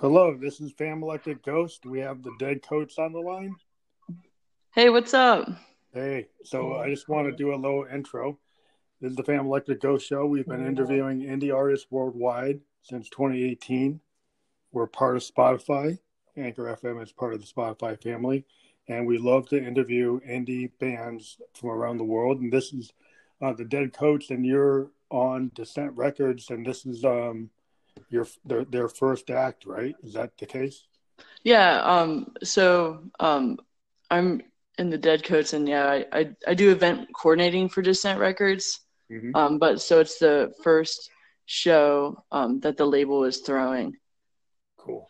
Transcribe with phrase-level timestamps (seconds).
[0.00, 1.84] Hello, this is Fam Electric Ghost.
[1.84, 3.56] We have the Dead Coats on the line.
[4.72, 5.48] Hey, what's up?
[5.92, 8.38] Hey, so I just want to do a little intro.
[9.00, 10.24] This is the Fam Electric Ghost Show.
[10.24, 13.98] We've been interviewing indie artists worldwide since 2018.
[14.70, 15.98] We're part of Spotify.
[16.36, 18.44] Anchor FM is part of the Spotify family.
[18.86, 22.40] And we love to interview indie bands from around the world.
[22.40, 22.92] And this is
[23.42, 26.50] uh, the Dead Coats, and you're on Descent Records.
[26.50, 27.50] And this is um,
[28.10, 29.94] your their, their first act, right?
[30.02, 30.84] Is that the case?
[31.42, 31.80] Yeah.
[31.82, 32.32] Um.
[32.42, 33.58] So, um,
[34.10, 34.42] I'm
[34.78, 38.80] in the Dead Coats, and yeah, I I, I do event coordinating for Descent Records.
[39.10, 39.34] Mm-hmm.
[39.34, 39.58] Um.
[39.58, 41.10] But so it's the first
[41.46, 43.96] show um that the label is throwing.
[44.76, 45.08] Cool.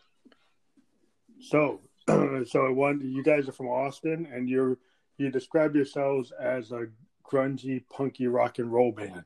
[1.41, 1.81] So,
[2.45, 4.77] so one, you guys are from Austin, and you're
[5.17, 6.87] you describe yourselves as a
[7.29, 9.25] grungy, punky rock and roll band,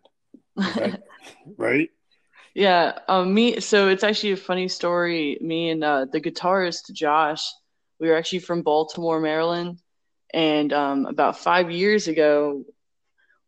[0.58, 1.04] that,
[1.58, 1.90] right?
[2.54, 3.60] Yeah, um, me.
[3.62, 5.38] So it's actually a funny story.
[5.42, 7.44] Me and uh, the guitarist Josh,
[8.00, 9.80] we were actually from Baltimore, Maryland,
[10.34, 12.64] and um, about five years ago,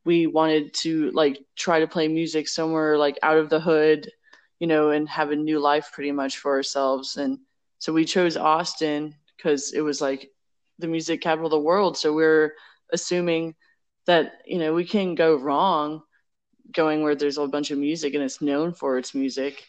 [0.06, 4.09] we wanted to like try to play music somewhere like out of the hood,
[4.59, 7.17] you know, and have a new life pretty much for ourselves.
[7.17, 7.39] And
[7.80, 10.30] so we chose Austin because it was like
[10.80, 11.98] the music capital of the world.
[11.98, 12.53] So we're
[12.92, 13.56] assuming
[14.08, 16.02] that you know we can't go wrong
[16.71, 19.66] going where there's a bunch of music and it's known for its music.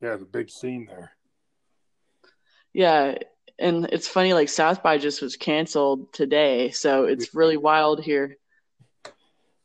[0.00, 1.12] Yeah, the big scene there.
[2.72, 3.18] Yeah,
[3.58, 8.38] and it's funny like South by just was canceled today, so it's really wild here.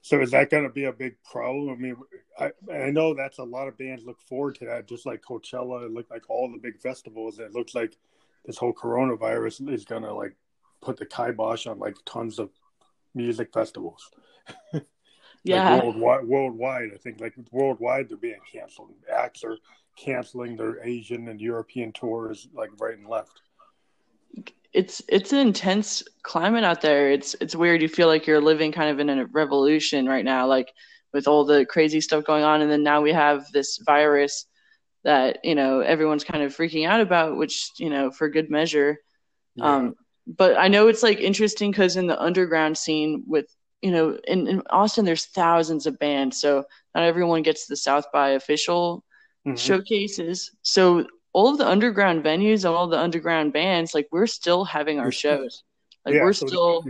[0.01, 1.69] So is that going to be a big problem?
[1.69, 1.95] I mean,
[2.39, 5.85] I I know that's a lot of bands look forward to that, just like Coachella,
[5.85, 7.39] it looked like all the big festivals.
[7.39, 7.97] It looks like
[8.45, 10.35] this whole coronavirus is going to like
[10.81, 12.49] put the kibosh on like tons of
[13.15, 14.09] music festivals.
[15.47, 15.75] yeah.
[15.75, 18.93] like worldwide worldwide i think like worldwide they're being canceled.
[19.11, 19.57] Acts are
[19.97, 23.41] canceling their asian and european tours like right and left.
[24.73, 27.09] It's it's an intense climate out there.
[27.09, 27.81] It's it's weird.
[27.81, 30.71] You feel like you're living kind of in a revolution right now like
[31.13, 32.61] with all the crazy stuff going on.
[32.61, 34.45] And then now we have this virus
[35.03, 38.99] that you know everyone's kind of freaking out about which you know for good measure.
[39.55, 39.75] Yeah.
[39.75, 39.95] um
[40.27, 43.47] but i know it's like interesting because in the underground scene with
[43.81, 46.65] you know, in, in Austin, there's thousands of bands, so
[46.95, 49.03] not everyone gets the South by official
[49.45, 49.55] mm-hmm.
[49.55, 50.51] showcases.
[50.61, 54.99] So all of the underground venues and all the underground bands, like we're still having
[54.99, 55.63] our shows.
[56.05, 56.83] Like yeah, we're so still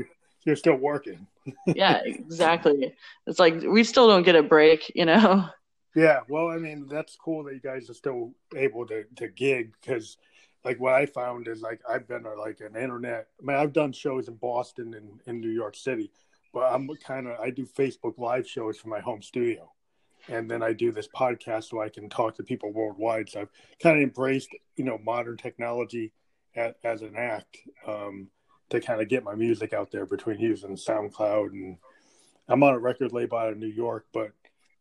[0.46, 1.28] you're still working.
[1.68, 2.94] yeah, exactly.
[3.26, 5.46] It's like we still don't get a break, you know.
[5.96, 9.74] Yeah, well, I mean that's cool that you guys are still able to to gig
[9.82, 10.18] because
[10.64, 13.28] like what I found is like I've been uh, like an internet.
[13.42, 16.12] I mean, I've done shows in Boston and in New York City,
[16.54, 19.72] but I'm kind of I do Facebook live shows from my home studio,
[20.28, 23.30] and then I do this podcast so I can talk to people worldwide.
[23.30, 23.50] So I've
[23.82, 26.14] kind of embraced you know modern technology
[26.56, 28.30] as, as an act um,
[28.70, 31.78] to kind of get my music out there between using SoundCloud and
[32.48, 34.32] I'm on a record label out of New York, but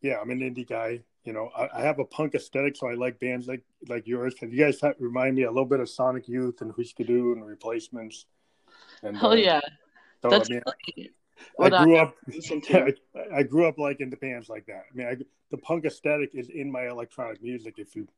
[0.00, 1.00] yeah, I'm an indie guy.
[1.24, 4.34] You know, I, I have a punk aesthetic, so I like bands like like yours.
[4.38, 7.44] Cause you guys have, remind me a little bit of Sonic Youth and Dü and
[7.44, 8.26] Replacements.
[9.02, 9.60] And, Hell uh, yeah,
[10.22, 11.08] so, that's I mean,
[11.60, 12.16] I grew up.
[12.72, 12.94] I,
[13.34, 14.84] I, grew up like into bands like that.
[14.90, 15.16] I mean, I,
[15.50, 18.08] the punk aesthetic is in my electronic music if you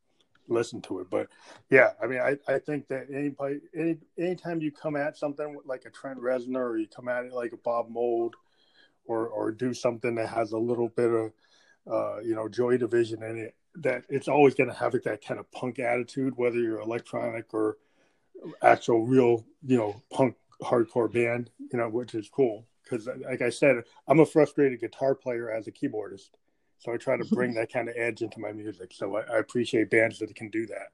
[0.48, 1.10] listen to it.
[1.10, 1.28] But
[1.70, 5.84] yeah, I mean, I, I think that anybody, any anytime you come at something like
[5.84, 8.34] a Trent Reznor or you come at it like a Bob Mould,
[9.04, 11.32] or or do something that has a little bit of,
[11.90, 15.40] uh, you know, Joy Division in it, that it's always going to have that kind
[15.40, 17.76] of punk attitude, whether you're electronic or
[18.62, 23.50] actual real, you know, punk hardcore band, you know, which is cool because, like I
[23.50, 26.30] said, I'm a frustrated guitar player as a keyboardist,
[26.78, 28.92] so I try to bring that kind of edge into my music.
[28.92, 30.88] So I, I appreciate bands that can do that.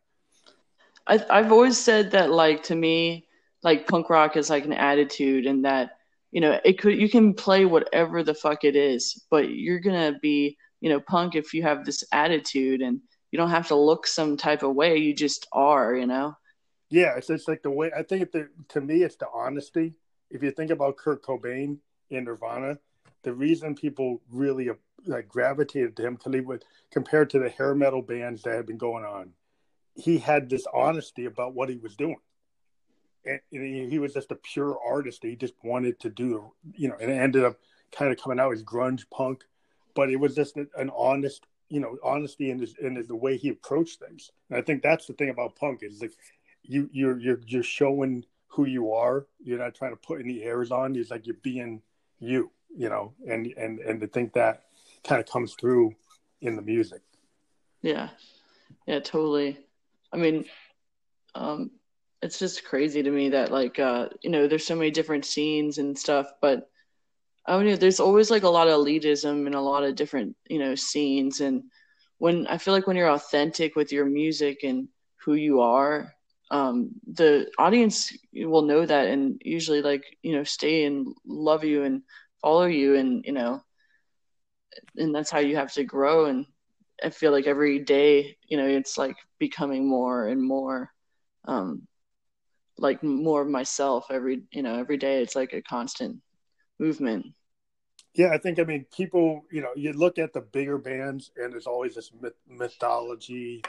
[1.07, 3.29] I, I've always said that, like to me,
[3.63, 5.99] like punk rock is like an attitude, and that
[6.33, 10.19] you know it could you can play whatever the fuck it is, but you're gonna
[10.21, 13.01] be you know punk if you have this attitude, and
[13.31, 14.97] you don't have to look some type of way.
[14.97, 16.37] You just are, you know.
[16.91, 18.33] Yeah, it's just like the way I think.
[18.33, 19.95] The, to me, it's the honesty
[20.35, 21.79] if you think about Kurt Cobain
[22.11, 22.79] in Nirvana,
[23.23, 24.71] the reason people really
[25.07, 28.67] like gravitated to him because he would compared to the hair metal bands that had
[28.67, 29.31] been going on,
[29.95, 32.17] he had this honesty about what he was doing.
[33.27, 35.23] And, and he was just a pure artist.
[35.23, 37.59] He just wanted to do, you know, and it ended up
[37.91, 39.45] kind of coming out as grunge punk,
[39.95, 43.49] but it was just an honest, you know, honesty in his in the way he
[43.49, 44.31] approached things.
[44.51, 46.13] And I think that's the thing about punk is like
[46.63, 49.27] you you're you're you're showing who you are.
[49.43, 50.95] You're not trying to put any airs on.
[50.95, 51.83] It's like you're being
[52.27, 54.65] you, you know, and and and to think that
[55.05, 55.95] kind of comes through
[56.41, 57.03] in the music.
[57.83, 58.09] Yeah,
[58.87, 59.59] yeah, totally.
[60.13, 60.45] I mean,
[61.35, 61.71] um,
[62.23, 65.79] it's just crazy to me that like uh, you know there's so many different scenes
[65.79, 66.69] and stuff, but
[67.47, 67.77] I know.
[67.77, 71.41] There's always like a lot of elitism and a lot of different you know scenes,
[71.41, 71.65] and
[72.19, 74.89] when I feel like when you're authentic with your music and
[75.25, 76.15] who you are,
[76.51, 81.83] um, the audience will know that and usually like you know stay and love you
[81.85, 82.03] and
[82.41, 83.63] follow you and you know
[84.97, 86.27] and that's how you have to grow.
[86.27, 86.47] And
[87.03, 90.91] i feel like every day you know it's like becoming more and more
[91.47, 91.83] um
[92.79, 95.23] like more of myself every you know every day.
[95.23, 96.19] It's like a constant
[96.79, 97.27] movement.
[98.15, 101.53] Yeah i think i mean people you know you look at the bigger bands and
[101.53, 103.63] there's always this myth- mythology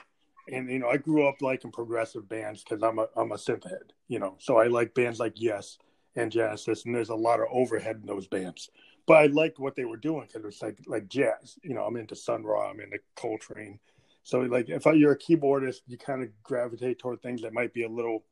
[0.51, 3.63] and you know i grew up liking progressive bands because i'm a i'm a synth
[3.63, 5.77] head you know so i like bands like yes
[6.15, 8.69] and genesis and there's a lot of overhead in those bands.
[9.07, 11.97] But i liked what they were doing because it's like like jazz you know i'm
[11.97, 13.79] into sun ra i'm into coltrane.
[14.23, 17.83] So like if you're a keyboardist you kind of gravitate toward things that might be
[17.83, 18.23] a little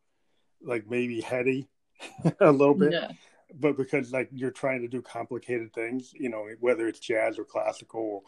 [0.61, 1.67] like maybe heady
[2.39, 2.93] a little bit.
[2.93, 3.11] Yeah.
[3.59, 7.43] but because like you're trying to do complicated things you know whether it's jazz or
[7.43, 8.23] classical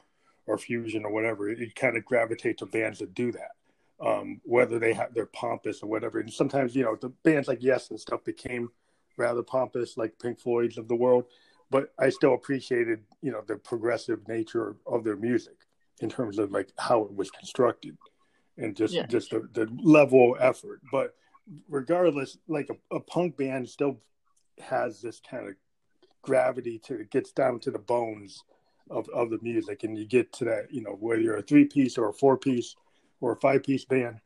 [0.46, 3.52] or, or fusion or whatever you kind of gravitate to bands that do that
[4.00, 6.20] um, whether they have they're pompous or whatever.
[6.20, 8.70] And sometimes you know the bands like yes and stuff became
[9.18, 11.26] rather pompous like pink floyd's of the world.
[11.72, 15.66] But i still appreciated you know the progressive nature of their music
[16.02, 17.98] in terms of like how it was constructed
[18.58, 19.06] and just yeah.
[19.06, 20.82] just the, the level of effort.
[20.92, 21.16] But
[21.70, 24.00] regardless, like a, a punk band still
[24.60, 25.56] has this kind of
[26.22, 28.44] gravity to it gets down to the bones
[28.90, 29.84] of, of the music.
[29.84, 32.38] And you get to that you know whether you're a three piece or a four
[32.38, 32.76] piece
[33.22, 34.20] or a five piece band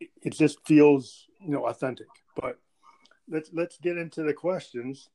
[0.00, 2.08] it, just feels you know authentic.
[2.34, 2.58] But
[3.28, 5.08] let's let's get into the questions.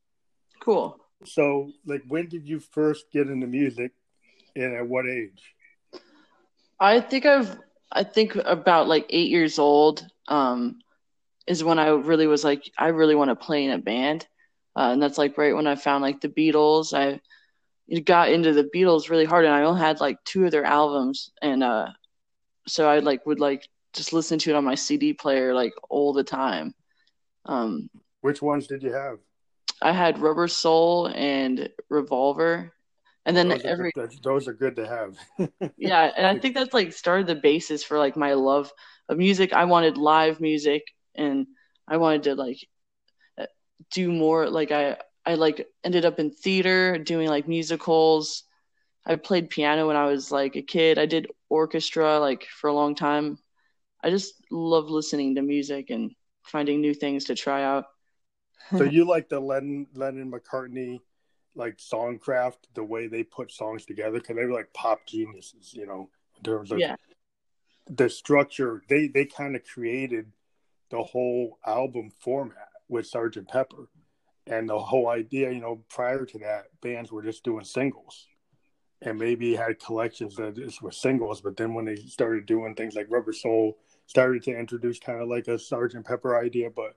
[0.59, 0.99] Cool.
[1.25, 3.91] So like when did you first get into music
[4.55, 5.55] and at what age?
[6.79, 7.59] I think i've
[7.91, 10.79] i think about like eight years old um
[11.47, 14.27] is when I really was like, I really want to play in a band.
[14.75, 16.93] Uh, and that's like right when I found like the Beatles.
[16.93, 17.19] I
[18.01, 21.31] got into the Beatles really hard, and I only had like two of their albums,
[21.41, 21.87] and uh,
[22.67, 26.13] so I like would like just listen to it on my CD player like all
[26.13, 26.73] the time.
[27.45, 27.89] Um,
[28.21, 29.19] Which ones did you have?
[29.81, 32.73] I had Rubber Soul and Revolver,
[33.25, 35.17] and then those every good, those are good to have.
[35.77, 38.71] yeah, and I think that's like started the basis for like my love
[39.09, 39.53] of music.
[39.53, 40.83] I wanted live music
[41.15, 41.47] and
[41.87, 42.59] I wanted to like
[43.91, 48.43] do more like I I like ended up in theater doing like musicals.
[49.05, 50.99] I played piano when I was like a kid.
[50.99, 53.37] I did orchestra like for a long time.
[54.03, 56.11] I just love listening to music and
[56.43, 57.85] finding new things to try out.
[58.71, 60.99] so you like the Lennon Lennon McCartney
[61.53, 65.85] like songcraft, the way they put songs together because they were like pop geniuses, you
[65.85, 66.95] know, in terms of yeah.
[67.89, 68.81] the structure.
[68.87, 70.31] They they kind of created
[70.89, 73.89] the whole album format with Sergeant Pepper.
[74.47, 78.27] And the whole idea, you know, prior to that, bands were just doing singles
[79.01, 81.41] and maybe had collections that just were singles.
[81.41, 85.27] But then when they started doing things like Rubber Soul, started to introduce kind of
[85.27, 86.69] like a Sergeant Pepper idea.
[86.69, 86.95] But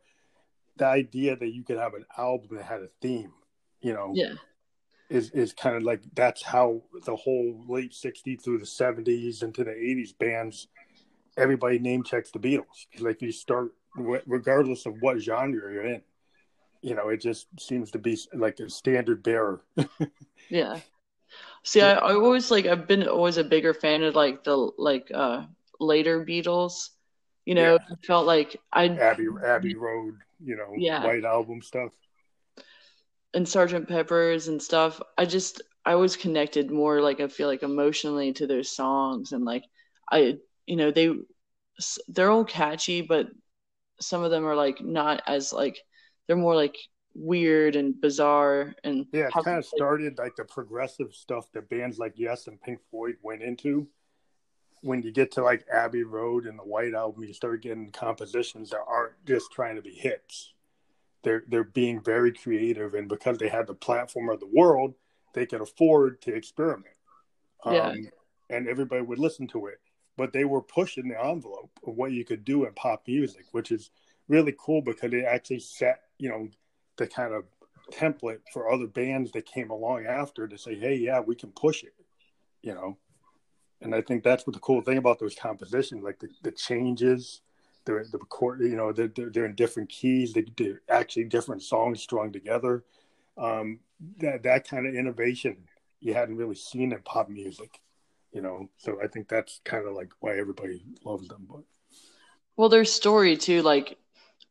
[0.77, 3.33] the idea that you could have an album that had a theme,
[3.81, 4.35] you know, yeah.
[5.09, 9.65] is, is kind of like that's how the whole late 60s through the 70s into
[9.65, 10.69] the 80s bands,
[11.37, 12.87] everybody name checks the Beatles.
[12.99, 16.03] Like you start regardless of what genre you're in.
[16.83, 19.63] You know, it just seems to be like a standard bearer.
[20.51, 20.81] yeah.
[21.65, 25.11] See, I, I always like I've been always a bigger fan of like the like
[25.13, 25.45] uh
[25.81, 26.91] later Beatles.
[27.45, 27.97] You know, yeah.
[28.07, 31.05] Felt like I Abbey Abbey Road, you know, yeah.
[31.05, 31.93] White Album stuff.
[33.35, 35.01] And Sergeant Pepper's and stuff.
[35.19, 39.45] I just I was connected more like I feel like emotionally to their songs and
[39.45, 39.65] like
[40.11, 41.11] I you know they
[42.09, 43.27] they're all catchy but
[44.01, 45.79] some of them are like not as like
[46.27, 46.77] they're more like
[47.15, 51.99] weird and bizarre and yeah it kind of started like the progressive stuff that bands
[51.99, 53.87] like yes and pink floyd went into.
[54.83, 58.71] When you get to like abbey road and the white album you start getting compositions
[58.71, 60.53] that aren't just trying to be hits.
[61.23, 64.95] They're they're being very creative and because they had the platform of the world
[65.35, 66.95] they could afford to experiment.
[67.67, 67.89] Yeah.
[67.89, 68.09] Um,
[68.51, 69.81] and everybody would listen to it.
[70.17, 73.73] But they were pushing the envelope of what you could do in pop music, which
[73.73, 73.91] is
[74.29, 76.49] really cool because it actually set, you know,
[76.97, 77.45] the kind of
[77.93, 81.83] template for other bands that came along after to say, hey, yeah, we can push
[81.83, 81.95] it,
[82.63, 82.97] you know.
[83.81, 87.43] And I think that's what the cool thing about those compositions, like the, the changes,
[87.85, 92.01] they're the chord, you know, they're, they're in different keys, they, are actually different songs
[92.01, 92.85] strung together.
[93.37, 93.81] Um,
[94.19, 95.57] that that kind of innovation
[96.01, 97.81] you hadn't really seen in pop music
[98.35, 98.69] you know.
[98.77, 101.47] So I think that's kind of like why everybody loves them.
[101.49, 101.63] But
[102.57, 103.97] well, their story too, like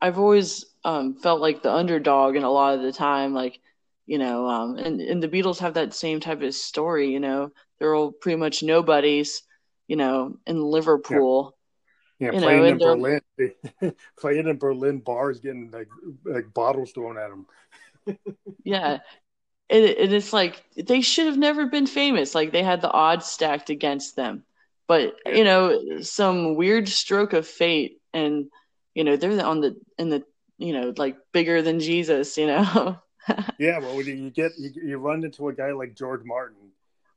[0.03, 3.61] I've always um, felt like the underdog in a lot of the time, like
[4.05, 7.09] you know, um, and and the Beatles have that same type of story.
[7.09, 9.43] You know, they're all pretty much nobodies.
[9.87, 11.55] You know, in Liverpool.
[12.19, 15.87] Yeah, yeah playing know, in Berlin, playing in Berlin bars, getting like
[16.25, 18.17] like bottles thrown at them.
[18.65, 18.97] yeah,
[19.69, 22.35] it, it is like they should have never been famous.
[22.35, 24.43] Like they had the odds stacked against them,
[24.85, 28.49] but you know, some weird stroke of fate, and
[28.95, 30.23] you know, they're on the in the
[30.57, 32.37] you know like bigger than Jesus.
[32.37, 32.97] You know.
[33.59, 36.71] yeah, well, you get you, you run into a guy like George Martin,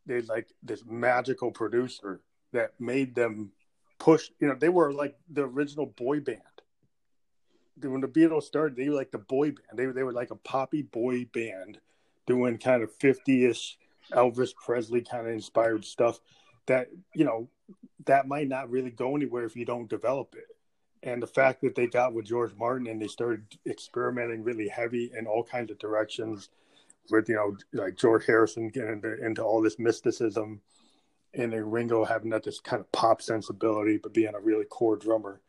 [0.07, 2.21] they like this magical producer
[2.53, 3.51] that made them
[3.99, 4.31] push.
[4.41, 6.41] You know, they were like the original boy band.
[7.83, 9.75] When the Beatles started, they were like the boy band.
[9.75, 11.79] They they were like a poppy boy band
[12.27, 13.77] doing kind of 50ish
[14.13, 16.21] Elvis Presley kind of inspired stuff
[16.67, 17.49] that, you know,
[18.05, 20.56] that might not really go anywhere if you don't develop it.
[21.07, 25.13] And the fact that they got with George Martin and they started experimenting really heavy
[25.17, 26.51] in all kinds of directions
[27.11, 30.61] with, you know, like George Harrison getting into, into all this mysticism
[31.33, 34.97] and then Ringo having that this kind of pop sensibility, but being a really core
[34.97, 35.41] drummer.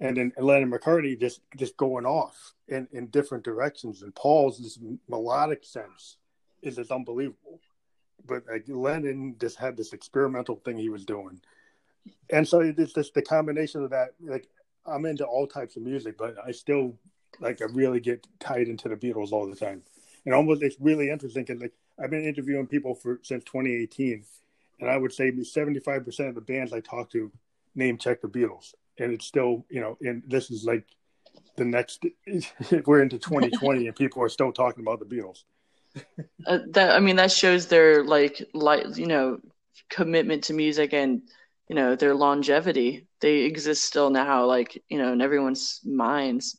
[0.00, 4.02] And then Lennon McCartney just just going off in, in different directions.
[4.02, 4.78] And Paul's this
[5.08, 6.18] melodic sense
[6.60, 7.60] is just unbelievable.
[8.26, 11.40] But like Lennon just had this experimental thing he was doing.
[12.30, 14.10] And so it's just the combination of that.
[14.22, 14.48] Like
[14.90, 16.94] I'm into all types of music, but I still
[17.40, 19.82] like I really get tied into the Beatles all the time.
[20.26, 24.24] And almost it's really interesting because like I've been interviewing people for since 2018,
[24.80, 27.30] and I would say 75 percent of the bands I talk to
[27.74, 30.84] name check the Beatles, and it's still you know, and this is like
[31.56, 32.04] the next
[32.86, 35.44] we're into 2020 and people are still talking about the Beatles.
[36.46, 39.40] uh, that I mean that shows their like like you know
[39.88, 41.22] commitment to music and
[41.68, 43.06] you know their longevity.
[43.20, 46.58] They exist still now, like you know, in everyone's minds.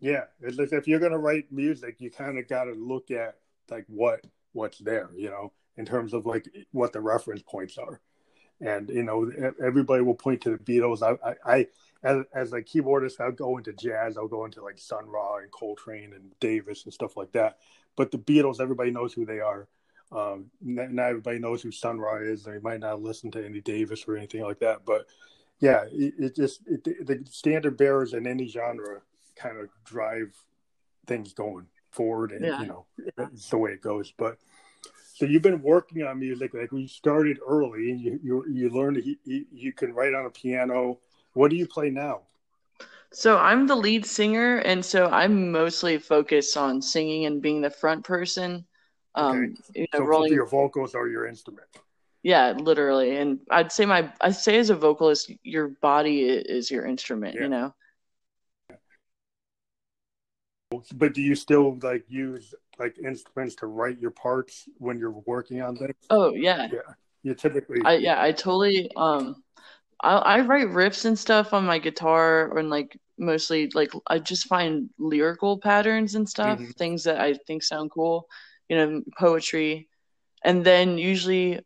[0.00, 3.36] Yeah, if you're gonna write music, you kind of got to look at
[3.70, 8.00] like what what's there, you know, in terms of like what the reference points are,
[8.60, 9.30] and you know,
[9.62, 11.02] everybody will point to the Beatles.
[11.02, 11.66] I, I, I
[12.02, 14.16] as, as a keyboardist, I'll go into jazz.
[14.16, 17.58] I'll go into like Sun Ra and Coltrane and Davis and stuff like that.
[17.96, 19.68] But the Beatles, everybody knows who they are.
[20.10, 22.44] Um, not, everybody knows who Sun Ra is.
[22.44, 24.84] They might not listen to any Davis or anything like that.
[24.86, 25.06] But
[25.60, 29.00] yeah, it, it just it, the standard bearers in any genre
[29.36, 30.32] kind of drive
[31.06, 32.60] things going forward, and yeah.
[32.60, 32.86] you know
[33.18, 34.12] it's the way it goes.
[34.16, 34.38] But
[35.14, 39.02] so you've been working on music like we started early, and you you, you learned
[39.24, 40.98] you, you can write on a piano
[41.38, 42.22] what do you play now?
[43.12, 47.70] So I'm the lead singer, and so I'm mostly focused on singing and being the
[47.70, 48.66] front person.
[49.14, 49.80] Um, okay.
[49.82, 50.32] You know, so rolling...
[50.32, 51.68] your vocals are your instrument.
[52.28, 56.84] Yeah, literally, and I'd say my I say as a vocalist, your body is your
[56.84, 57.36] instrument.
[57.36, 57.44] Yeah.
[57.44, 57.74] You know.
[60.92, 65.62] But do you still like use like instruments to write your parts when you're working
[65.62, 65.94] on things?
[66.10, 66.68] Oh yeah.
[66.70, 66.92] Yeah.
[67.22, 67.80] You typically.
[67.86, 69.42] I yeah I totally um
[70.02, 74.48] I, I write riffs and stuff on my guitar and like mostly like I just
[74.48, 76.72] find lyrical patterns and stuff, mm-hmm.
[76.72, 78.28] things that I think sound cool,
[78.68, 79.88] you know, poetry.
[80.44, 81.60] And then usually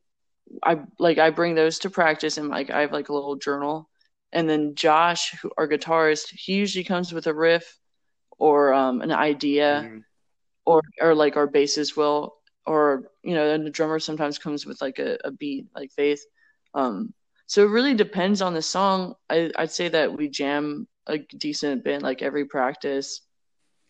[0.63, 3.89] I like I bring those to practice and like I have like a little journal.
[4.33, 7.79] And then Josh, who, our guitarist, he usually comes with a riff
[8.39, 9.99] or um, an idea mm-hmm.
[10.65, 14.81] or or like our bassist will or you know, and the drummer sometimes comes with
[14.81, 16.25] like a, a beat like Faith.
[16.75, 17.13] Um
[17.47, 19.15] so it really depends on the song.
[19.29, 23.21] I, I'd say that we jam a decent bit like every practice.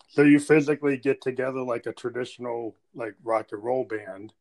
[0.08, 4.32] So you physically get together like a traditional like rock and roll band,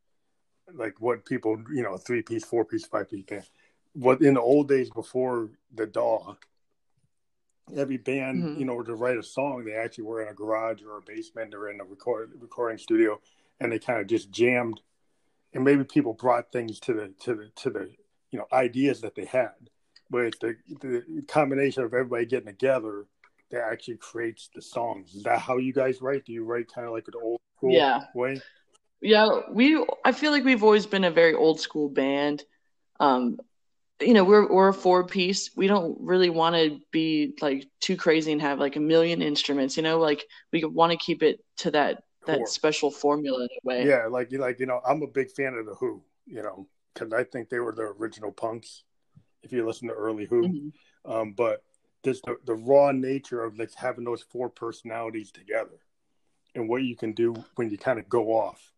[0.74, 3.46] like what people you know three piece, four piece, five piece band.
[3.94, 6.36] What in the old days before the DAW,
[7.75, 8.60] every band mm-hmm.
[8.60, 11.53] you know to write a song they actually were in a garage or a basement
[11.53, 13.20] or in a record recording studio,
[13.60, 14.82] and they kind of just jammed.
[15.53, 17.91] And maybe people brought things to the to the to the
[18.32, 19.51] you know ideas that they had
[20.12, 23.06] but the, the combination of everybody getting together
[23.50, 26.86] that actually creates the songs is that how you guys write do you write kind
[26.86, 28.01] of like an old school yeah.
[28.13, 28.39] way
[29.01, 32.43] yeah we i feel like we've always been a very old school band.
[33.00, 33.39] Um
[34.00, 35.51] you know we're we're a four piece.
[35.55, 39.77] We don't really want to be like too crazy and have like a million instruments
[39.77, 40.00] you know?
[40.00, 43.88] Like we want to keep it to that that special formula in a way.
[43.88, 46.67] Yeah like you like you know i'm a big fan of the who you know
[46.93, 48.84] because I think they were the original punks.
[49.43, 51.12] If you listen to early Who, mm-hmm.
[51.12, 51.63] um, but
[52.03, 55.79] just the, the raw nature of like having those four personalities together,
[56.55, 58.72] and what you can do when you kind of go off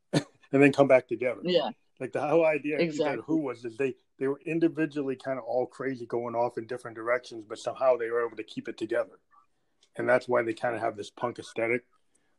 [0.53, 1.41] and then come back together.
[1.43, 3.23] Yeah, like the whole idea exactly.
[3.25, 6.95] Who was is they they were individually kind of all crazy going off in different
[6.95, 9.19] directions, but somehow they were able to keep it together.
[9.97, 11.83] and that's why they kind of have this punk aesthetic.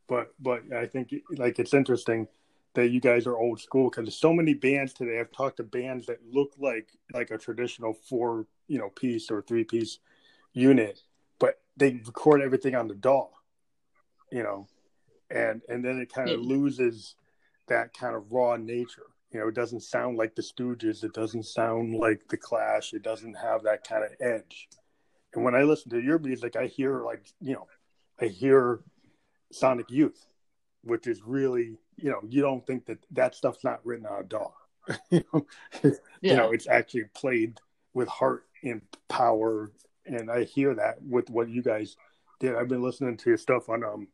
[0.09, 2.29] But but I think like it's interesting
[2.75, 5.21] that you guys are old school because there's so many bands today.
[5.21, 9.43] I've talked to bands that look like like a traditional four you know piece or
[9.43, 9.99] three piece
[10.53, 11.01] unit,
[11.39, 13.29] but they record everything on the DAW,
[14.31, 14.67] you know,
[15.31, 16.47] and and then it kind of yeah.
[16.49, 17.15] loses
[17.69, 19.07] that kind of raw nature.
[19.31, 21.03] You know, it doesn't sound like the Stooges.
[21.03, 22.93] It doesn't sound like the Clash.
[22.93, 24.69] It doesn't have that kind of edge.
[25.35, 27.67] And when I listen to your music, I hear like you know,
[28.21, 28.81] I hear
[29.53, 30.25] Sonic Youth,
[30.83, 34.95] which is really you know you don't think that that stuff's not written on a
[35.11, 35.47] you, know?
[35.83, 35.91] Yeah.
[36.21, 37.59] you know, it's actually played
[37.95, 39.73] with heart and power,
[40.07, 41.97] and I hear that with what you guys
[42.39, 42.55] did.
[42.55, 44.09] I've been listening to your stuff on um,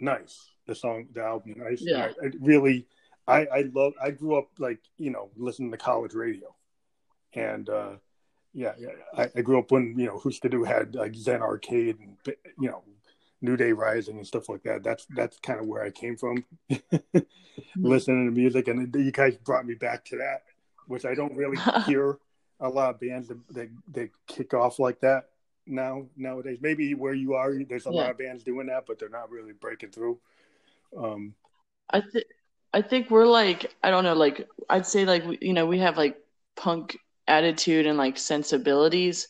[0.00, 1.80] Nice, the song, the album Nice.
[1.80, 2.86] Yeah, I, I really,
[3.26, 3.94] I I love.
[4.00, 6.54] I grew up like you know listening to college radio,
[7.32, 7.96] and uh
[8.54, 8.88] yeah, yeah.
[9.16, 12.68] I, I grew up when you know Husker Du had like Zen Arcade and you
[12.68, 12.82] know
[13.40, 14.82] New Day Rising and stuff like that.
[14.84, 16.44] That's that's kind of where I came from,
[17.76, 20.44] listening to music, and you guys brought me back to that,
[20.86, 22.18] which I don't really hear
[22.60, 25.28] a lot of bands that, that, that kick off like that
[25.64, 26.58] now nowadays.
[26.60, 28.00] Maybe where you are, there's a yeah.
[28.00, 30.18] lot of bands doing that, but they're not really breaking through.
[30.96, 31.34] Um,
[31.90, 32.24] I think
[32.72, 35.96] I think we're like I don't know, like I'd say like you know we have
[35.96, 36.16] like
[36.56, 39.28] punk attitude and like sensibilities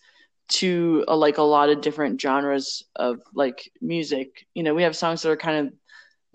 [0.48, 4.46] to a, like a lot of different genres of like music.
[4.54, 5.74] You know, we have songs that are kind of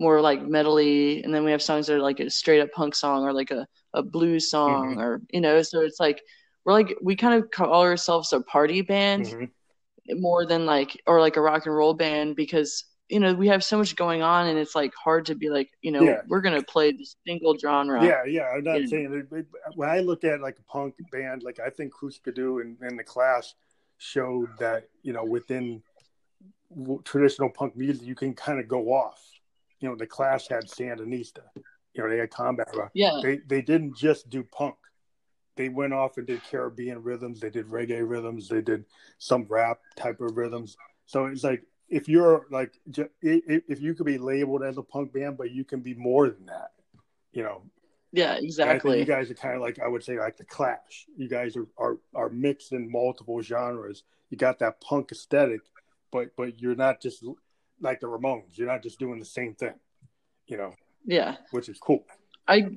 [0.00, 2.94] more like metally, and then we have songs that are like a straight up punk
[2.94, 5.00] song or like a, a blues song, mm-hmm.
[5.00, 5.62] or you know.
[5.62, 6.22] So it's like
[6.64, 10.20] we're like we kind of call ourselves a party band mm-hmm.
[10.20, 13.62] more than like or like a rock and roll band because you know we have
[13.62, 16.22] so much going on and it's like hard to be like you know yeah.
[16.26, 20.24] we're gonna play this single genre yeah yeah i'm not saying it, when i look
[20.24, 23.54] at like a punk band like i think Dü and, and the clash
[23.98, 25.82] showed that you know within
[27.04, 29.20] traditional punk music you can kind of go off.
[29.80, 31.42] You know, the Clash had Sandinista.
[31.94, 32.90] You know, they had Combat Rock.
[32.94, 33.20] Yeah.
[33.22, 34.76] They they didn't just do punk.
[35.56, 37.40] They went off and did Caribbean rhythms.
[37.40, 38.48] They did reggae rhythms.
[38.48, 38.84] They did
[39.18, 40.76] some rap type of rhythms.
[41.06, 45.36] So it's like if you're like if you could be labeled as a punk band,
[45.36, 46.72] but you can be more than that.
[47.32, 47.62] You know,
[48.12, 48.98] yeah, exactly.
[48.98, 51.06] you guys are kind of like I would say like the Clash.
[51.16, 54.04] You guys are are are mixed in multiple genres.
[54.30, 55.60] You got that punk aesthetic,
[56.10, 57.24] but but you're not just
[57.80, 58.56] like the Ramones.
[58.56, 59.74] You're not just doing the same thing.
[60.46, 60.74] You know.
[61.04, 61.36] Yeah.
[61.50, 62.04] Which is cool.
[62.46, 62.70] I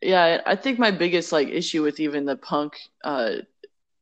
[0.00, 3.36] yeah, I think my biggest like issue with even the punk uh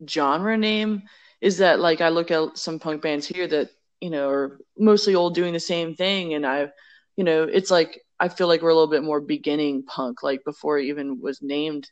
[0.08, 1.02] genre name
[1.40, 3.70] is that like I look at some punk bands here that,
[4.02, 6.72] you know, are mostly all doing the same thing and I
[7.16, 10.44] you know, it's like I feel like we're a little bit more beginning punk, like
[10.44, 11.90] before it even was named,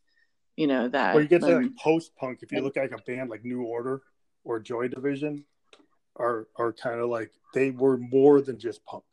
[0.57, 1.15] you know, that.
[1.15, 2.41] Well, you get to like post punk.
[2.43, 4.03] If you look at like a band like New Order
[4.45, 5.45] or Joy Division,
[6.17, 9.05] are are kind of like they were more than just punk.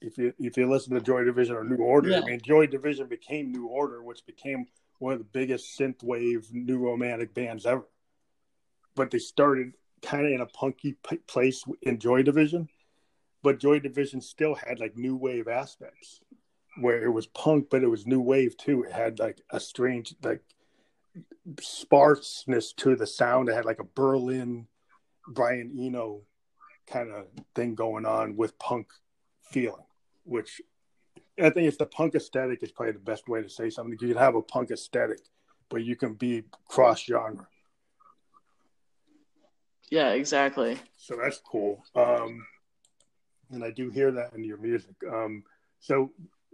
[0.00, 2.20] If you if you listen to Joy Division or New Order, yeah.
[2.20, 4.66] I mean, Joy Division became New Order, which became
[4.98, 7.86] one of the biggest synthwave new romantic bands ever.
[8.94, 12.68] But they started kind of in a punky place in Joy Division,
[13.42, 16.20] but Joy Division still had like new wave aspects
[16.80, 18.84] where it was punk, but it was new wave too.
[18.84, 20.42] It had like a strange like
[21.60, 23.48] sparseness to the sound.
[23.48, 24.66] It had like a Berlin
[25.28, 26.22] Brian Eno
[26.86, 28.88] kind of thing going on with punk
[29.42, 29.84] feeling,
[30.24, 30.60] which
[31.38, 33.96] I think it's the punk aesthetic is probably the best way to say something.
[34.00, 35.20] You can have a punk aesthetic,
[35.68, 37.46] but you can be cross genre.
[39.90, 40.78] Yeah, exactly.
[40.96, 41.84] So that's cool.
[41.94, 42.46] Um,
[43.50, 44.94] and I do hear that in your music.
[45.10, 45.42] Um,
[45.80, 46.12] so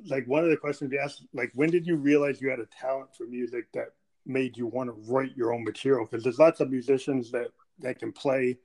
[0.08, 2.66] like one of the questions we asked, like when did you realize you had a
[2.66, 3.92] talent for music that
[4.24, 6.06] made you want to write your own material?
[6.06, 7.48] Because there's lots of musicians that
[7.80, 8.56] that can play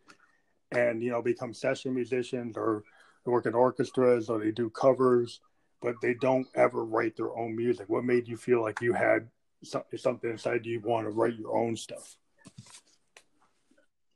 [0.71, 2.84] and you know become session musicians or
[3.25, 5.41] work in orchestras or they do covers,
[5.81, 7.89] but they don't ever write their own music.
[7.89, 9.27] What made you feel like you had
[9.63, 12.15] something inside you want to write your own stuff?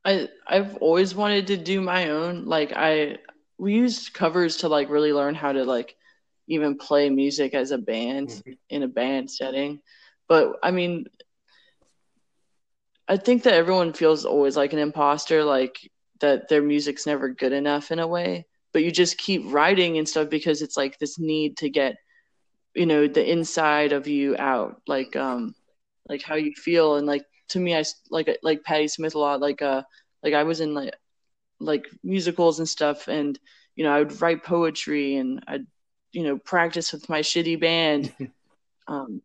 [0.05, 2.45] I I've always wanted to do my own.
[2.45, 3.17] Like I
[3.57, 5.95] we used covers to like really learn how to like
[6.47, 8.51] even play music as a band mm-hmm.
[8.69, 9.81] in a band setting.
[10.27, 11.05] But I mean,
[13.07, 15.91] I think that everyone feels always like an imposter, like
[16.21, 18.45] that their music's never good enough in a way.
[18.73, 21.95] But you just keep writing and stuff because it's like this need to get,
[22.75, 25.55] you know, the inside of you out, like um,
[26.09, 26.95] like how you feel.
[26.95, 29.41] And like to me, I like like Patti Smith a lot.
[29.41, 29.83] Like uh,
[30.23, 30.95] like I was in like
[31.59, 33.37] like musicals and stuff, and
[33.75, 35.65] you know, I would write poetry and I'd
[36.11, 38.13] you know practice with my shitty band
[38.87, 39.21] um,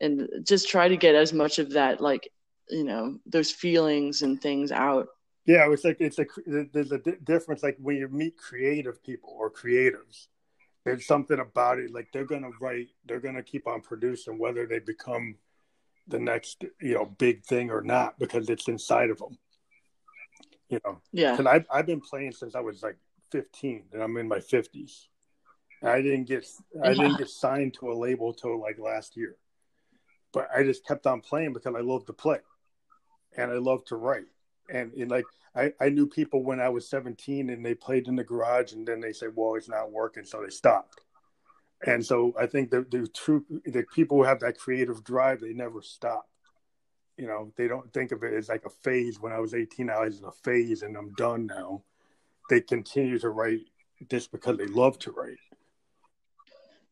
[0.00, 2.28] and just try to get as much of that like
[2.68, 5.08] you know those feelings and things out
[5.46, 7.62] Yeah, it's like it's a there's a difference.
[7.62, 10.26] Like when you meet creative people or creatives,
[10.84, 11.92] there's something about it.
[11.92, 15.36] Like they're gonna write, they're gonna keep on producing, whether they become
[16.08, 19.38] the next you know big thing or not, because it's inside of them.
[20.68, 21.36] You know, yeah.
[21.38, 22.96] and I've I've been playing since I was like
[23.32, 25.06] 15, and I'm in my 50s.
[25.82, 26.46] I didn't get
[26.82, 29.36] I didn't get signed to a label till like last year,
[30.32, 32.38] but I just kept on playing because I love to play,
[33.36, 34.26] and I love to write
[34.68, 38.16] and, and like I, I knew people when I was 17 and they played in
[38.16, 40.24] the garage and then they said, well, it's not working.
[40.24, 41.00] So they stopped.
[41.84, 45.52] And so I think the, the true, the people who have that creative drive, they
[45.52, 46.28] never stop.
[47.16, 49.20] You know, they don't think of it as like a phase.
[49.20, 51.82] When I was 18, I was in a phase and I'm done now.
[52.48, 53.60] They continue to write
[54.10, 55.38] just because they love to write.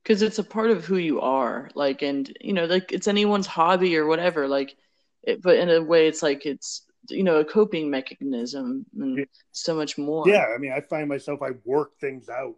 [0.03, 1.71] Because it's a part of who you are.
[1.75, 4.49] Like, and, you know, like it's anyone's hobby or whatever.
[4.49, 4.77] Like,
[5.23, 9.75] it, but in a way, it's like it's you know a coping mechanism and so
[9.75, 12.55] much more yeah i mean i find myself i work things out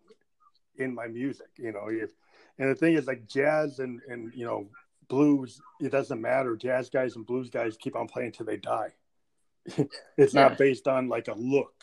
[0.79, 2.11] in my music you know if
[2.59, 4.67] and the thing is like jazz and and you know
[5.09, 6.57] blues it doesn't matter.
[6.57, 8.95] Jazz guys and blues guys keep on playing till they die.
[10.17, 10.49] It's yeah.
[10.49, 11.75] not based on like a look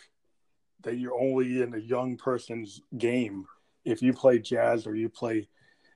[0.84, 3.45] that you're only in a young person's game.
[3.86, 5.47] If you play jazz or you play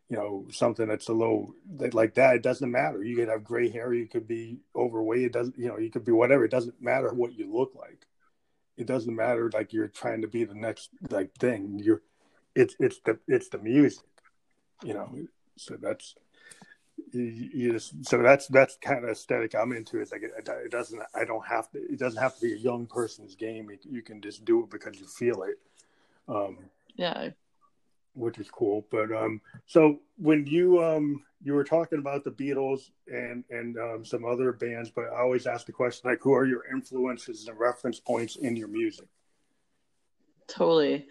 [0.10, 1.54] you know something that's a little
[1.92, 3.04] like that it doesn't matter.
[3.04, 6.06] You could have gray hair you could be overweight it doesn't you know you could
[6.06, 6.46] be whatever.
[6.46, 8.06] It doesn't matter what you look like.
[8.78, 11.80] It doesn't matter like you're trying to be the next like thing.
[11.84, 12.04] You're
[12.58, 14.06] it's it's the it's the music
[14.84, 15.10] you know
[15.58, 16.16] so that's
[17.14, 20.72] you, you just so that's that's kind of aesthetic i'm into it's like it, it,
[20.72, 24.02] doesn't i don't have to it doesn't have to be a young person's game you
[24.02, 25.60] can just do it because you feel it
[26.28, 26.58] um
[26.96, 27.30] yeah
[28.18, 28.86] which is cool.
[28.92, 34.04] But um, so when you um you were talking about the Beatles and and um,
[34.04, 37.58] some other bands, but I always ask the question like, who are your influences and
[37.58, 39.08] reference points in your music?
[40.48, 41.08] Totally.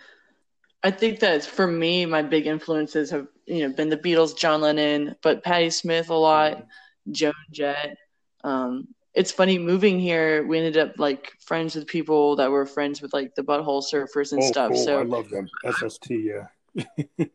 [0.83, 4.61] I think that for me, my big influences have you know been the Beatles, John
[4.61, 7.13] Lennon, but Patti Smith a lot, mm-hmm.
[7.13, 7.97] Joan Jett.
[8.45, 10.47] Um, it's funny moving here.
[10.47, 14.33] We ended up like friends with people that were friends with like the Butthole Surfers
[14.33, 14.73] and oh, stuff.
[14.73, 14.85] Cool.
[14.85, 15.49] So I love them.
[15.65, 16.47] SST, yeah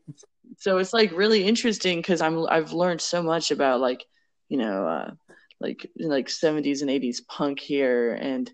[0.58, 4.04] so it's like really interesting because I'm I've learned so much about like
[4.48, 5.10] you know uh,
[5.60, 8.50] like like 70s and 80s punk here and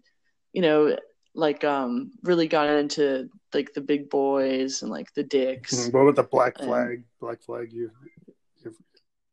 [0.53, 0.96] you know
[1.38, 5.74] like um really got into like the big boys and like the dicks.
[5.74, 5.96] Mm-hmm.
[5.96, 6.88] What about the Black Flag?
[6.88, 7.90] And, Black Flag, you.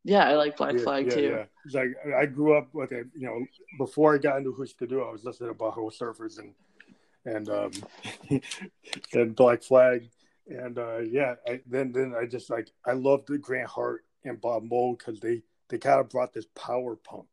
[0.03, 1.45] Yeah, I like Black yeah, Flag yeah, too.
[1.71, 1.81] Yeah.
[1.81, 3.07] Like I grew up with it.
[3.15, 3.45] You know,
[3.79, 6.53] before I got into Husker Du, I was listening to Butthole Surfers and
[7.25, 7.71] and um
[9.13, 10.07] and Black Flag
[10.47, 14.39] and uh, yeah, I, then then I just like I loved the Grant Hart and
[14.39, 17.27] Bob Mould because they they kind of brought this power punk.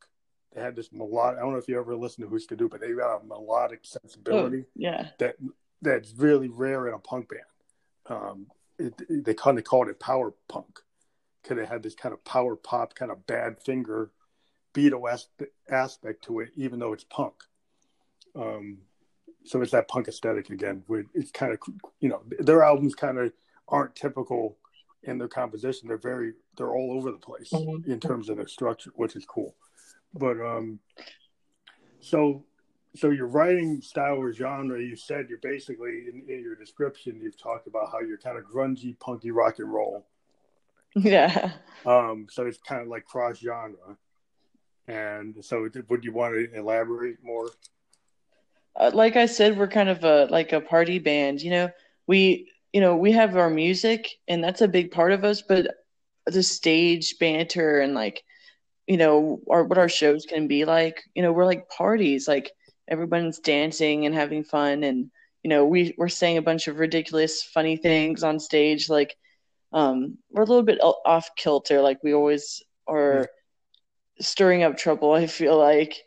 [0.54, 1.38] They had this melodic.
[1.38, 3.80] I don't know if you ever listened to Husker Du, but they got a melodic
[3.84, 4.64] sensibility.
[4.66, 5.36] Oh, yeah, that
[5.80, 7.42] that's really rare in a punk band.
[8.06, 8.46] Um,
[8.78, 10.80] it, it, they kind of called it power punk
[11.42, 14.10] because it had this kind of power pop, kind of Badfinger,
[14.74, 15.18] Beatle
[15.70, 17.34] aspect to it, even though it's punk.
[18.34, 18.78] Um,
[19.44, 20.82] so it's that punk aesthetic again.
[20.86, 21.58] Where it's kind of
[22.00, 23.32] you know their albums kind of
[23.68, 24.58] aren't typical
[25.02, 25.88] in their composition.
[25.88, 27.90] They're very they're all over the place mm-hmm.
[27.90, 29.54] in terms of their structure, which is cool.
[30.14, 30.78] But um,
[32.00, 32.44] so
[32.94, 37.20] so your writing style or genre, you said you're basically in, in your description.
[37.20, 40.06] You've talked about how you're kind of grungy, punky rock and roll.
[40.94, 41.52] Yeah.
[41.86, 42.26] Um.
[42.30, 43.96] So it's kind of like cross genre.
[44.88, 47.48] And so, would you want to elaborate more?
[48.76, 51.42] uh, like I said, we're kind of a like a party band.
[51.42, 51.70] You know,
[52.06, 55.42] we you know we have our music, and that's a big part of us.
[55.42, 55.74] But
[56.26, 58.22] the stage banter and like
[58.86, 61.02] you know our, what our shows can be like.
[61.14, 62.28] You know, we're like parties.
[62.28, 62.50] Like
[62.88, 65.10] everyone's dancing and having fun, and
[65.42, 68.88] you know we we're saying a bunch of ridiculous, funny things on stage.
[68.88, 69.16] Like
[69.72, 71.80] um, we're a little bit off kilter.
[71.80, 73.28] Like we always are
[74.20, 75.12] stirring up trouble.
[75.12, 76.02] I feel like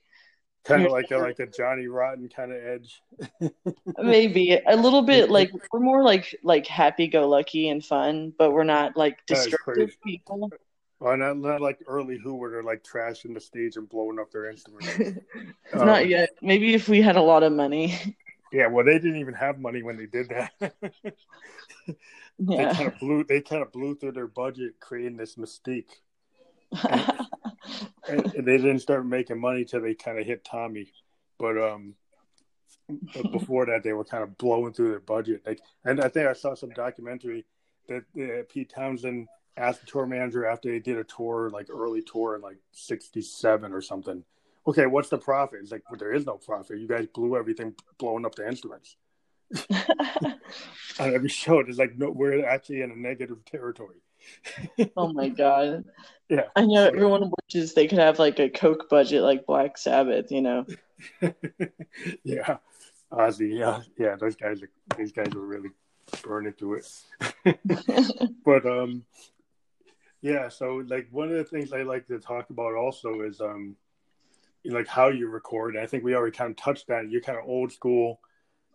[0.66, 3.02] kind of like a like a Johnny Rotten kind of edge.
[3.98, 8.52] Maybe a little bit like we're more like like happy go lucky and fun, but
[8.52, 10.52] we're not like destructive people.
[11.06, 14.32] Well, not, not like early Who where they're like trashing the stage and blowing up
[14.32, 15.22] their instruments.
[15.74, 16.32] um, not yet.
[16.42, 18.16] Maybe if we had a lot of money.
[18.52, 20.52] Yeah, well, they didn't even have money when they did that.
[21.86, 21.94] yeah.
[22.40, 23.24] They kind of blew.
[23.24, 25.92] They kind of blew through their budget creating this mystique.
[28.08, 30.92] And, and they didn't start making money till they kind of hit Tommy,
[31.40, 31.96] but um,
[33.16, 35.42] but before that they were kind of blowing through their budget.
[35.44, 37.46] Like, and I think I saw some documentary
[37.88, 42.02] that uh, Pete Townshend asked the tour manager after they did a tour, like early
[42.02, 44.24] tour in like '67 or something,
[44.68, 45.60] okay, what's the profit?
[45.62, 46.80] It's like, well, there is no profit.
[46.80, 48.96] You guys blew everything, blowing up the instruments.
[51.00, 53.98] On every show, it's like, no, we're actually in a negative territory.
[54.98, 55.86] oh my god.
[56.30, 56.48] Yeah.
[56.56, 60.42] I know everyone wishes they could have like a Coke budget like Black Sabbath, you
[60.42, 60.66] know.
[62.24, 62.58] yeah.
[63.12, 65.70] Ozzy, yeah, yeah, those guys are these guys were really
[66.24, 67.60] burning through it.
[68.46, 69.04] but um
[70.26, 73.76] yeah, so like one of the things I like to talk about also is um
[74.66, 75.78] like how you record.
[75.78, 77.12] I think we already kind of touched that.
[77.12, 78.20] You're kind of old school.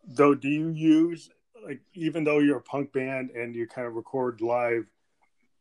[0.06, 1.28] Though do you use
[1.66, 4.86] like even though you're a punk band and you kind of record live,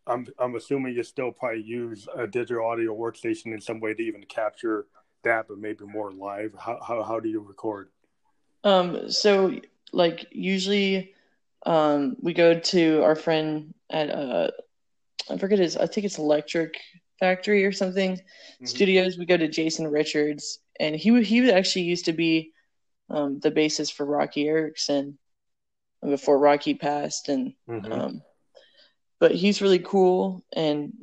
[0.06, 4.04] I'm I'm assuming you still probably use a digital audio workstation in some way to
[4.04, 4.86] even capture
[5.24, 6.54] that, but maybe more live.
[6.56, 7.90] How how how do you record?
[8.64, 9.60] Um, so
[9.92, 11.16] like usually,
[11.66, 14.52] um, we go to our friend at uh,
[15.30, 16.80] I forget his, I think it's Electric
[17.20, 18.66] Factory or something mm-hmm.
[18.66, 19.18] studios.
[19.18, 22.52] We go to Jason Richards, and he he actually used to be
[23.10, 25.18] um, the bassist for Roky Erickson
[26.02, 27.92] before Roky passed, and mm-hmm.
[27.92, 28.22] um,
[29.20, 30.94] but he's really cool, and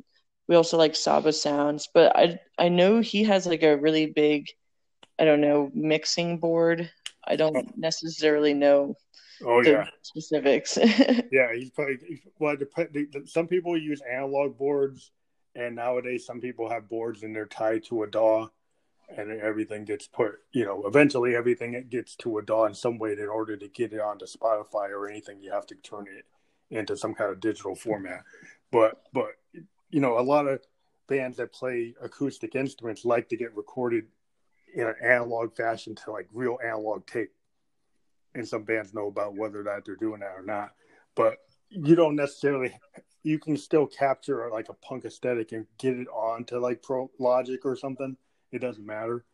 [0.47, 1.87] we also like Saba Sounds.
[1.93, 4.47] But I I know he has like a really big,
[5.19, 6.89] I don't know, mixing board
[7.27, 8.95] I don't necessarily know
[9.45, 10.77] oh yeah specifics.
[11.31, 12.55] yeah, he's probably well.
[13.25, 15.11] Some people use analog boards,
[15.55, 18.47] and nowadays some people have boards and they're tied to a DAW,
[19.15, 20.39] and everything gets put.
[20.51, 23.13] You know, eventually everything it gets to a DAW in some way.
[23.13, 26.25] In order to get it onto Spotify or anything, you have to turn it
[26.69, 28.23] into some kind of digital format.
[28.71, 29.31] But but
[29.89, 30.61] you know, a lot of
[31.07, 34.05] bands that play acoustic instruments like to get recorded
[34.73, 37.31] in an analog fashion to like real analog tape.
[38.35, 40.71] And some bands know about whether that they're doing that or not.
[41.15, 41.37] But
[41.69, 42.73] you don't necessarily
[43.23, 47.11] you can still capture like a punk aesthetic and get it on to like pro
[47.19, 48.15] logic or something.
[48.51, 49.25] It doesn't matter.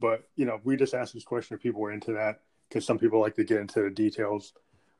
[0.00, 2.98] But you know, we just asked this question if people were into that because some
[2.98, 4.54] people like to get into the details.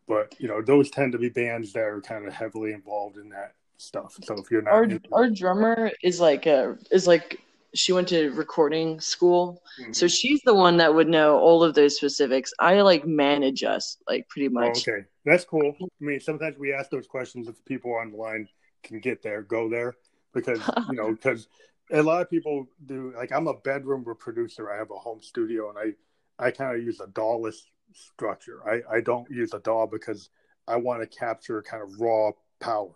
[0.06, 3.30] But you know, those tend to be bands that are kind of heavily involved in
[3.30, 4.16] that stuff.
[4.22, 7.40] So if you're not, our, our drummer is like a is like
[7.74, 9.62] she went to recording school.
[9.80, 9.92] Mm-hmm.
[9.92, 12.52] so she's the one that would know all of those specifics.
[12.58, 14.88] I like manage us like pretty oh, much.
[14.88, 15.06] oh, okay.
[15.24, 15.74] That's cool.
[15.80, 18.48] I mean sometimes we ask those questions if people on the line
[18.82, 19.94] can get there go there
[20.34, 21.48] because you know because
[21.92, 25.70] a lot of people do like i'm a bedroom producer i have a home studio
[25.70, 27.56] and i i kind of use a DAWless
[27.94, 28.66] structure.
[28.66, 30.30] I i don't use a DAW because
[30.66, 32.30] i want to capture kind of raw
[32.60, 32.94] power.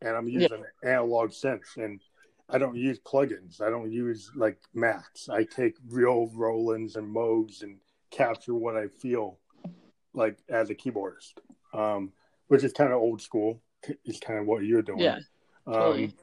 [0.00, 0.90] And i'm using yeah.
[0.96, 2.00] analog synths and
[2.48, 3.60] I don't use plugins.
[3.60, 5.28] I don't use like Macs.
[5.28, 7.78] I take real Rolands and Moogs and
[8.10, 9.38] capture what I feel
[10.12, 11.34] like as a keyboardist,
[11.72, 12.12] um,
[12.48, 13.60] which is kind of old school.
[14.06, 15.00] Is kind of what you're doing.
[15.00, 15.18] Yeah.
[15.66, 16.14] Totally.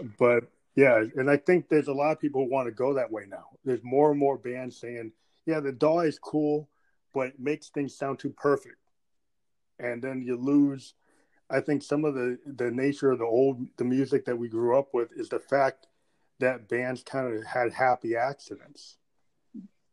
[0.00, 2.94] Um, but yeah, and I think there's a lot of people who want to go
[2.94, 3.44] that way now.
[3.64, 5.12] There's more and more bands saying,
[5.44, 6.70] "Yeah, the DAW is cool,
[7.12, 8.78] but it makes things sound too perfect,"
[9.78, 10.94] and then you lose
[11.52, 14.76] I think some of the the nature of the old the music that we grew
[14.78, 15.86] up with is the fact
[16.40, 18.96] that bands kind of had happy accidents,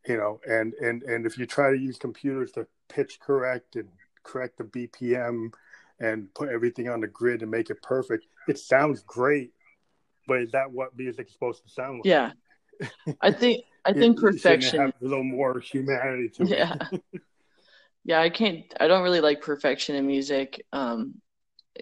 [0.08, 3.90] you know, and and and if you try to use computers to pitch correct and
[4.24, 5.52] correct the BPM
[6.00, 9.52] and put everything on the grid and make it perfect, it sounds great,
[10.28, 12.06] but is that what music is supposed to sound like?
[12.06, 12.32] Yeah,
[13.22, 16.76] I think I think it, perfection have a little more humanity to yeah.
[16.92, 17.04] it.
[17.12, 17.20] Yeah.
[18.06, 18.64] yeah, I can't.
[18.80, 20.66] I don't really like perfection in music.
[20.72, 21.16] Um,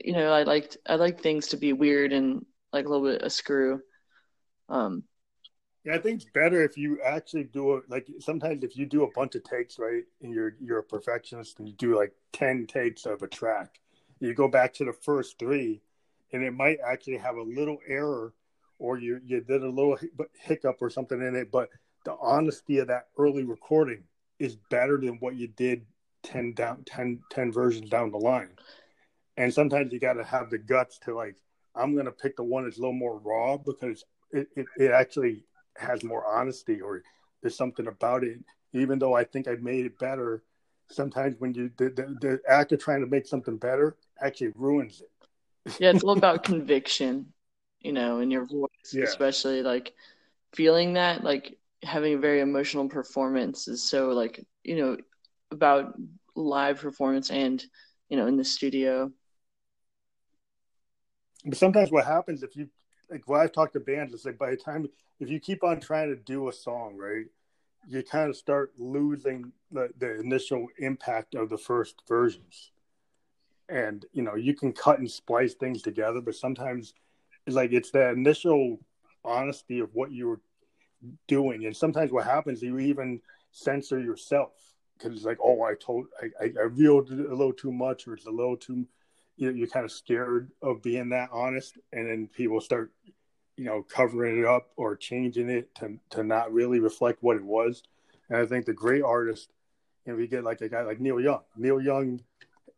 [0.03, 3.21] you know, I liked I like things to be weird and like a little bit
[3.21, 3.81] a screw.
[4.69, 5.03] Um,
[5.83, 7.83] yeah, I think it's better if you actually do it.
[7.89, 11.59] Like sometimes if you do a bunch of takes, right, and you're you're a perfectionist,
[11.59, 13.79] and you do like ten takes of a track,
[14.19, 15.81] you go back to the first three,
[16.33, 18.33] and it might actually have a little error,
[18.79, 19.97] or you you did a little
[20.41, 21.51] hiccup or something in it.
[21.51, 21.69] But
[22.03, 24.03] the honesty of that early recording
[24.39, 25.85] is better than what you did
[26.23, 28.51] 10 down 10, 10 versions down the line
[29.37, 31.35] and sometimes you got to have the guts to like
[31.75, 34.91] i'm going to pick the one that's a little more raw because it, it, it,
[34.91, 35.45] actually
[35.77, 37.01] has more honesty or
[37.41, 38.39] there's something about it.
[38.73, 40.43] Even though i think i made it better
[40.89, 45.01] sometimes when you the, the, the act of trying to make something better actually ruins
[45.01, 45.75] it.
[45.79, 47.31] Yeah it's all about conviction
[47.81, 49.03] you know in your voice yeah.
[49.03, 49.93] especially like
[50.53, 54.97] feeling that like having a very emotional performance is so like you know
[55.51, 55.93] about
[56.35, 57.63] live performance and
[58.09, 59.11] you know in the studio
[61.47, 62.69] but sometimes what happens if you
[63.09, 64.87] like when I've talked to bands, it's like by the time
[65.19, 67.25] if you keep on trying to do a song, right,
[67.87, 72.71] you kind of start losing the, the initial impact of the first versions.
[73.69, 76.93] And you know, you can cut and splice things together, but sometimes
[77.45, 78.79] it's like it's that initial
[79.23, 80.41] honesty of what you were
[81.27, 81.65] doing.
[81.65, 84.51] And sometimes what happens, you even censor yourself
[84.97, 88.15] because it's like, oh, I told, I, I, I reeled a little too much, or
[88.15, 88.85] it's a little too,
[89.37, 92.91] you know, you're kind of scared of being that honest, and then people start,
[93.55, 97.43] you know, covering it up or changing it to to not really reflect what it
[97.43, 97.83] was.
[98.29, 99.51] And I think the great artist,
[100.05, 101.41] and we get like a guy like Neil Young.
[101.55, 102.19] Neil Young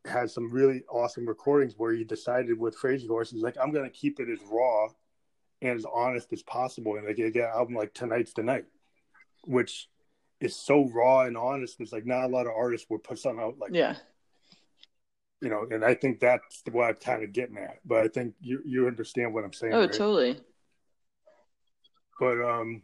[0.05, 3.89] has some really awesome recordings where he decided with Crazy Horse, he's like, I'm gonna
[3.89, 4.87] keep it as raw
[5.61, 8.65] and as honest as possible, and like get an album like Tonight's the Night,
[9.45, 9.89] which
[10.41, 11.79] is so raw and honest.
[11.79, 13.95] It's like not a lot of artists would put something out like yeah.
[15.41, 17.80] You know, and I think that's what I'm kind of getting at.
[17.86, 19.73] But I think you you understand what I'm saying.
[19.73, 19.91] Oh, right?
[19.91, 20.39] totally.
[22.19, 22.82] But um,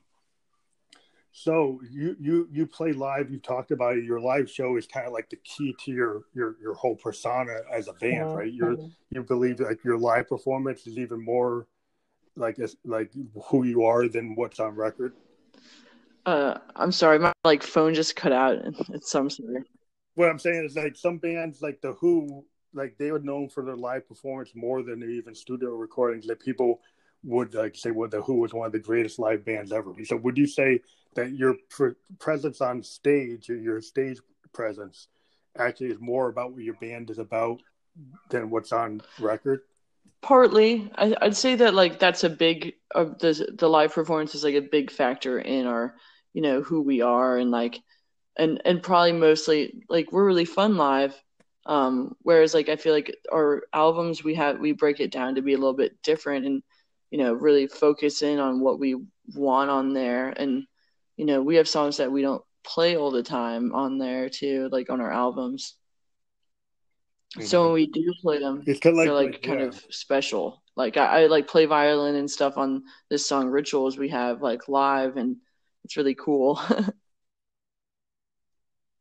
[1.38, 3.30] so you you you play live.
[3.30, 4.06] You talked about it.
[4.06, 7.60] Your live show is kind of like the key to your your your whole persona
[7.70, 8.54] as a band, right?
[8.54, 8.78] You're
[9.10, 11.68] you believe like your live performance is even more
[12.38, 13.12] like like
[13.50, 15.12] who you are than what's on record.
[16.26, 18.58] Uh, I'm sorry, my like phone just cut out.
[18.94, 19.64] It's some sorry.
[20.16, 23.64] What I'm saying is like some bands like the Who, like they were known for
[23.64, 26.28] their live performance more than even studio recordings.
[26.28, 26.82] That people
[27.24, 29.94] would like say, well, the Who was one of the greatest live bands ever.
[30.04, 30.80] So would you say
[31.16, 34.20] that your pr- presence on stage, your stage
[34.54, 35.08] presence,
[35.58, 37.62] actually is more about what your band is about
[38.30, 39.62] than what's on record?
[40.22, 44.44] Partly, I, would say that like that's a big uh, the the live performance is
[44.44, 45.96] like a big factor in our
[46.34, 47.80] you know who we are and like
[48.38, 51.16] and and probably mostly like we're really fun live
[51.66, 55.42] um whereas like i feel like our albums we have we break it down to
[55.42, 56.64] be a little bit different and
[57.12, 58.96] you know really focus in on what we
[59.34, 60.66] want on there and
[61.18, 64.70] you know we have songs that we don't play all the time on there too
[64.72, 65.76] like on our albums
[67.36, 67.46] mm-hmm.
[67.46, 69.68] so when we do play them it's kind of like, they're like, like kind yeah.
[69.68, 74.10] of special like I, I like play violin and stuff on this song rituals we
[74.10, 75.38] have like live and
[75.86, 76.60] it's really cool.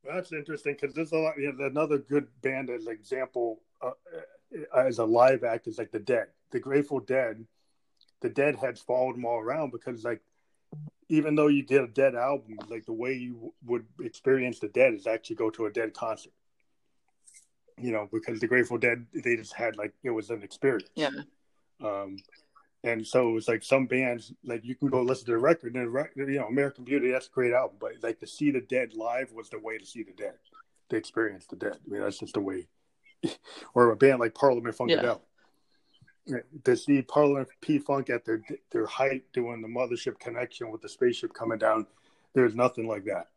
[0.07, 1.39] That's interesting because there's a lot.
[1.39, 3.93] You know, another good band as example uh,
[4.75, 7.45] uh, as a live act is like the Dead, the Grateful Dead.
[8.21, 10.23] The Dead heads followed them all around because like
[11.09, 14.95] even though you did a Dead album, like the way you would experience the Dead
[14.95, 16.33] is actually go to a Dead concert.
[17.79, 20.89] You know, because the Grateful Dead they just had like it was an experience.
[20.95, 21.11] Yeah.
[21.83, 22.17] Um,
[22.85, 25.93] and so it's like some bands, like you can go listen to the record, and
[26.17, 27.79] you know, American Beauty, that's a great album.
[27.81, 30.35] But like to see the Dead live was the way to see the Dead,
[30.91, 31.79] to experience the Dead.
[31.85, 32.69] I mean, that's just the way.
[33.75, 35.21] or a band like Parliament Funkadelic.
[36.27, 36.39] Yeah.
[36.65, 40.89] To see Parliament P Funk at their their height doing the Mothership Connection with the
[40.89, 41.87] spaceship coming down,
[42.35, 43.29] there's nothing like that.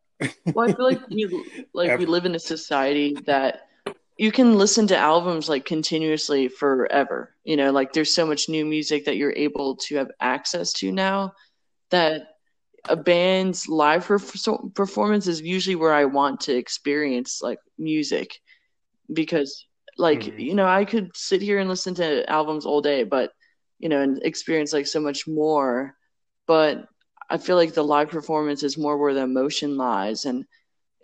[0.54, 3.70] well, I feel like we like we live in a society that
[4.18, 7.36] you can listen to albums like continuously forever.
[7.44, 10.92] You know, like there's so much new music that you're able to have access to
[10.92, 11.34] now
[11.92, 12.24] that
[12.90, 14.06] a band's live
[14.74, 18.40] performance is usually where I want to experience like music
[19.12, 19.66] because
[19.98, 20.40] like mm-hmm.
[20.40, 23.32] you know I could sit here and listen to albums all day but
[23.80, 25.96] you know and experience like so much more
[26.46, 26.88] but
[27.30, 30.46] I feel like the live performance is more where the emotion lies and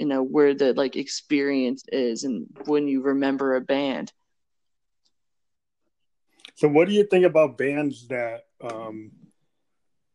[0.03, 4.11] you know where the like experience is and when you remember a band.
[6.55, 9.13] So what do you think about bands that um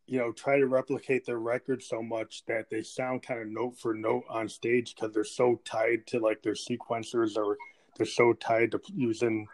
[0.07, 3.79] you know try to replicate their record so much that they sound kind of note
[3.79, 7.57] for note on stage because they're so tied to like their sequencers or
[7.97, 9.47] they're so tied to using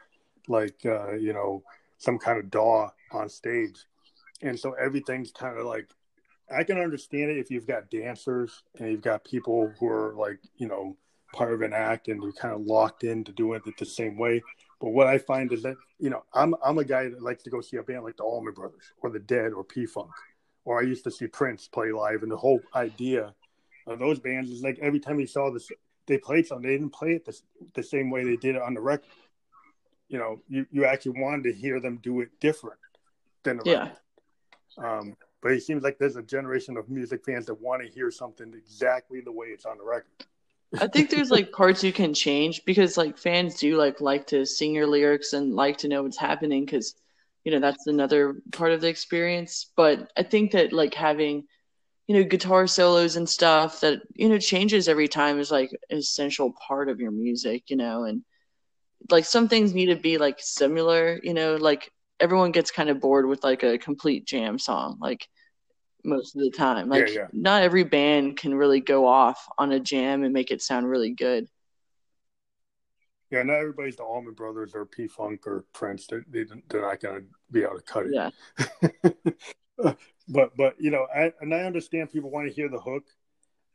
[0.48, 1.62] like uh you know
[1.98, 3.86] some kind of DAW on stage?
[4.42, 5.88] And so everything's kind of like
[6.50, 10.38] I can understand it if you've got dancers and you've got people who are like,
[10.56, 10.96] you know,
[11.32, 14.42] part of an act and you're kind of locked into doing it the same way.
[14.80, 17.50] But what I find is that, you know, I'm I'm a guy that likes to
[17.50, 20.10] go see a band like the Allman Brothers or the Dead or P Funk.
[20.64, 23.34] Or I used to see Prince play live and the whole idea
[23.86, 25.68] of those bands is like every time you saw this
[26.06, 27.38] they played something, they didn't play it the,
[27.74, 29.08] the same way they did it on the record.
[30.08, 32.78] You know, you, you actually wanted to hear them do it different
[33.42, 33.78] than the yeah.
[33.78, 33.98] record.
[34.76, 38.10] Um, but it seems like there's a generation of music fans that want to hear
[38.10, 40.24] something exactly the way it's on the record.
[40.80, 44.46] I think there's like parts you can change because like fans do like like to
[44.46, 46.94] sing your lyrics and like to know what's happening because
[47.44, 49.70] you know that's another part of the experience.
[49.76, 51.44] But I think that like having
[52.06, 55.98] you know guitar solos and stuff that you know changes every time is like an
[55.98, 58.24] essential part of your music, you know, and
[59.10, 62.98] like some things need to be like similar, you know, like everyone gets kind of
[62.98, 64.96] bored with like a complete jam song.
[65.00, 65.28] Like
[66.04, 66.88] most of the time.
[66.88, 67.26] Like yeah, yeah.
[67.32, 71.10] not every band can really go off on a jam and make it sound really
[71.10, 71.48] good.
[73.30, 76.06] Yeah, not everybody's the Allman Brothers or P Funk or Prince.
[76.06, 76.40] They, they,
[76.78, 78.12] are not going to be able to cut it.
[78.12, 78.30] Yeah.
[80.28, 83.04] but but you know, I and I understand people want to hear the hook,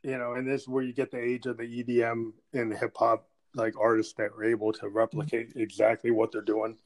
[0.03, 2.95] you know, and this is where you get the age of the EDM and hip
[2.95, 6.77] hop like artists that are able to replicate exactly what they're doing,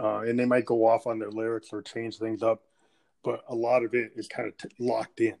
[0.00, 2.62] uh, and they might go off on their lyrics or change things up,
[3.26, 5.36] but a lot of it is kind of t- locked in,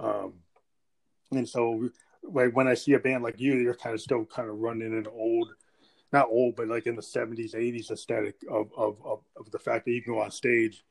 [0.00, 0.32] um,
[1.30, 1.88] and so
[2.24, 4.92] like when I see a band like you, you're kind of still kind of running
[4.92, 5.52] an old,
[6.12, 9.84] not old, but like in the '70s, '80s aesthetic of of of, of the fact
[9.84, 10.82] that you can go on stage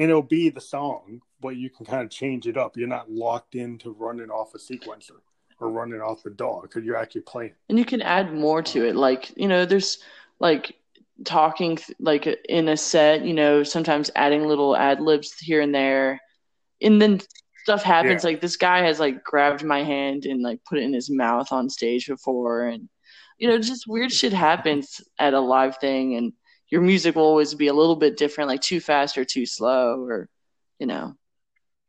[0.00, 2.74] and it'll be the song, but you can kind of change it up.
[2.74, 5.20] You're not locked into running off a sequencer
[5.60, 7.52] or running off the DAW because you're actually playing.
[7.68, 8.96] And you can add more to it.
[8.96, 9.98] Like, you know, there's
[10.38, 10.76] like
[11.24, 16.20] talking like in a set, you know, sometimes adding little ad libs here and there.
[16.80, 17.20] And then
[17.62, 18.24] stuff happens.
[18.24, 18.30] Yeah.
[18.30, 21.52] Like this guy has like grabbed my hand and like put it in his mouth
[21.52, 22.64] on stage before.
[22.64, 22.88] And,
[23.38, 26.16] you know, just weird shit happens at a live thing.
[26.16, 26.32] And
[26.68, 30.04] your music will always be a little bit different, like too fast or too slow
[30.04, 30.28] or,
[30.78, 31.14] you know.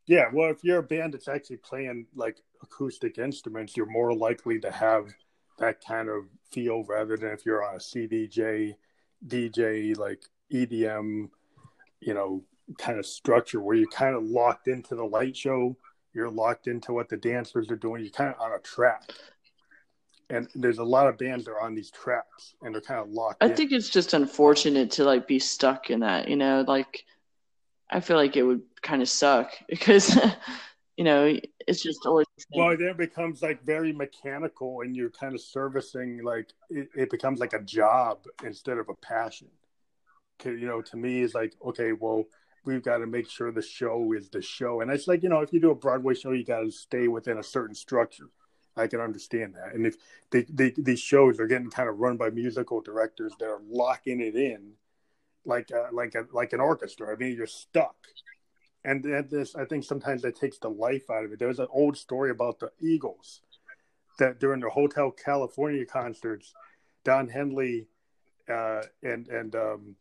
[0.07, 4.59] Yeah, well, if you're a band that's actually playing like acoustic instruments, you're more likely
[4.59, 5.07] to have
[5.59, 8.73] that kind of feel rather than if you're on a CDJ,
[9.27, 11.29] DJ, like EDM,
[11.99, 12.43] you know,
[12.77, 15.75] kind of structure where you're kind of locked into the light show.
[16.13, 18.01] You're locked into what the dancers are doing.
[18.01, 19.11] You're kind of on a track.
[20.29, 23.09] And there's a lot of bands that are on these tracks and they're kind of
[23.09, 23.43] locked.
[23.43, 23.55] I in.
[23.55, 27.05] think it's just unfortunate to like be stuck in that, you know, like
[27.91, 30.17] I feel like it would kind of suck because
[30.97, 35.33] you know it's just always well then it becomes like very mechanical and you're kind
[35.33, 39.47] of servicing like it, it becomes like a job instead of a passion.
[40.43, 42.25] You know to me it's like okay well
[42.65, 44.81] we've got to make sure the show is the show.
[44.81, 47.07] And it's like you know if you do a broadway show you got to stay
[47.07, 48.29] within a certain structure.
[48.77, 49.75] I can understand that.
[49.75, 49.97] And if
[50.31, 54.21] they, they, these shows are getting kind of run by musical directors that are locking
[54.21, 54.73] it in
[55.45, 57.11] like a, like a, like an orchestra.
[57.11, 57.95] I mean, you're stuck.
[58.83, 61.39] And this, I think sometimes that takes the life out of it.
[61.39, 63.41] There's an old story about the Eagles
[64.17, 66.53] that during the Hotel California concerts,
[67.03, 67.87] Don Henley
[68.49, 69.95] uh, and and um,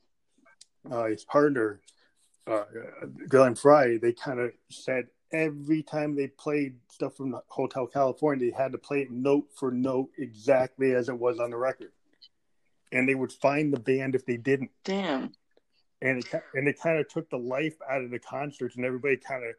[0.90, 1.80] uh, his partner
[2.46, 2.64] uh,
[3.28, 8.56] Glenn Frey, they kind of said every time they played stuff from Hotel California, they
[8.56, 11.92] had to play it note for note exactly as it was on the record
[12.92, 14.70] and they would find the band if they didn't.
[14.84, 15.32] Damn.
[16.02, 19.16] And it and it kind of took the life out of the concerts, and everybody
[19.16, 19.54] kind of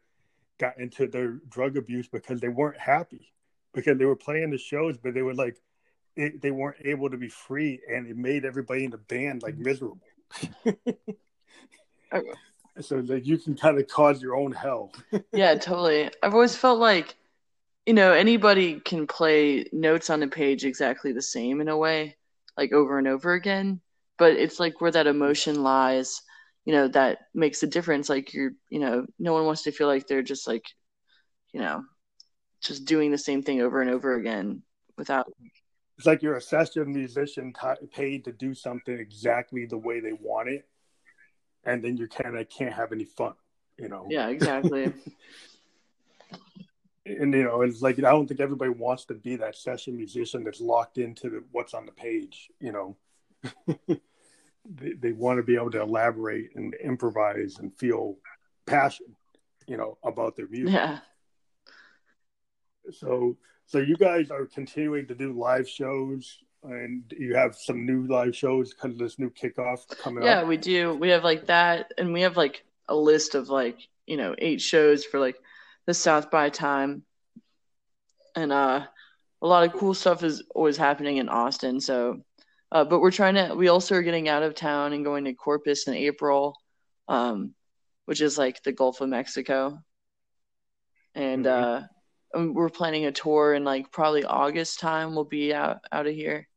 [0.58, 3.32] got into their drug abuse because they weren't happy
[3.72, 5.56] because they were playing the shows, but they were like
[6.16, 9.56] it, they weren't able to be free, and it made everybody in the band like
[9.56, 10.00] miserable.
[12.80, 14.92] so like you can kind of cause your own hell.
[15.32, 16.10] yeah, totally.
[16.22, 17.16] I've always felt like
[17.86, 22.16] you know anybody can play notes on a page exactly the same in a way
[22.56, 23.80] like over and over again
[24.18, 26.22] but it's like where that emotion lies
[26.64, 28.08] you know that makes a difference.
[28.08, 30.64] Like you're you know no one wants to feel like they're just like
[31.52, 31.82] you know
[32.62, 34.62] just doing the same thing over and over again
[34.96, 35.26] without
[35.98, 40.12] it's like you're a session musician t- paid to do something exactly the way they
[40.12, 40.66] want it
[41.64, 43.34] and then you kind of can't have any fun
[43.78, 44.06] you know?
[44.08, 44.92] Yeah exactly.
[47.04, 50.44] And you know it's like i don't think everybody wants to be that session musician
[50.44, 52.96] that's locked into the, what's on the page you know
[54.64, 58.16] they, they want to be able to elaborate and improvise and feel
[58.66, 59.06] passion
[59.66, 60.98] you know about their music yeah
[62.90, 63.36] so
[63.66, 68.36] so you guys are continuing to do live shows and you have some new live
[68.36, 70.42] shows because of this new kickoff coming yeah up.
[70.42, 73.78] Yeah, we do we have like that and we have like a list of like
[74.06, 75.36] you know eight shows for like
[75.86, 77.02] the South by time,
[78.36, 78.86] and uh,
[79.40, 81.80] a lot of cool stuff is always happening in Austin.
[81.80, 82.22] So,
[82.72, 83.54] uh, but we're trying to.
[83.54, 86.56] We also are getting out of town and going to Corpus in April,
[87.06, 87.54] um,
[88.06, 89.78] which is like the Gulf of Mexico,
[91.14, 92.40] and mm-hmm.
[92.40, 95.14] uh, we're planning a tour in like probably August time.
[95.14, 96.48] We'll be out out of here.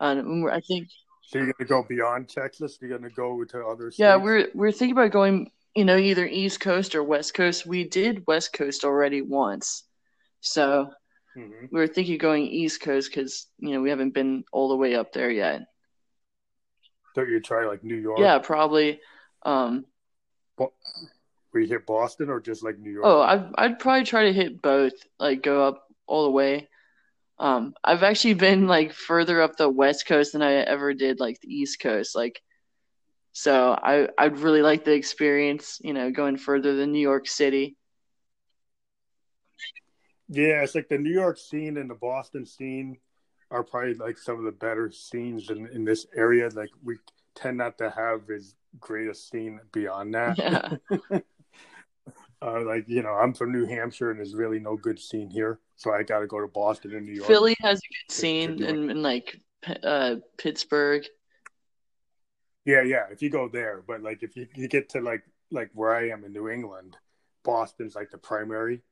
[0.00, 0.88] Um, I think.
[1.22, 2.78] So you're gonna go beyond Texas?
[2.80, 3.98] You're gonna go to other states?
[3.98, 7.64] Yeah, we're we're thinking about going you know, either East Coast or West Coast.
[7.64, 9.84] We did West Coast already once.
[10.40, 10.90] So
[11.38, 11.66] mm-hmm.
[11.70, 14.94] we were thinking going East Coast because, you know, we haven't been all the way
[14.94, 15.66] up there yet.
[17.14, 18.18] Don't you try like New York?
[18.20, 19.00] Yeah, probably.
[19.42, 19.86] Um,
[20.58, 23.04] Were you hit Boston or just like New York?
[23.06, 26.68] Oh, I'd, I'd probably try to hit both, like go up all the way.
[27.38, 31.40] Um, I've actually been like further up the West Coast than I ever did like
[31.40, 32.16] the East Coast.
[32.16, 32.42] Like
[33.38, 37.76] so I I'd really like the experience, you know, going further than New York City.
[40.28, 42.98] Yeah, it's like the New York scene and the Boston scene
[43.50, 46.48] are probably like some of the better scenes in, in this area.
[46.52, 46.96] Like we
[47.34, 50.38] tend not to have as great a scene beyond that.
[50.38, 51.18] Yeah.
[52.40, 55.58] Uh, like you know, I'm from New Hampshire, and there's really no good scene here,
[55.74, 57.26] so I got to go to Boston and New York.
[57.26, 59.40] Philly has a good scene, in, in like
[59.82, 61.04] uh, Pittsburgh.
[62.64, 63.06] Yeah, yeah.
[63.10, 66.10] If you go there, but like if you, you get to like like where I
[66.10, 66.96] am in New England,
[67.42, 68.82] Boston's like the primary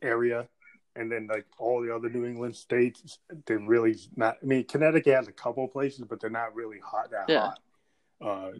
[0.00, 0.46] area,
[0.98, 4.38] and then like all the other New England states, they're really not.
[4.42, 7.40] I mean, Connecticut has a couple places, but they're not really hot that yeah.
[7.40, 7.60] hot.
[8.20, 8.50] Uh,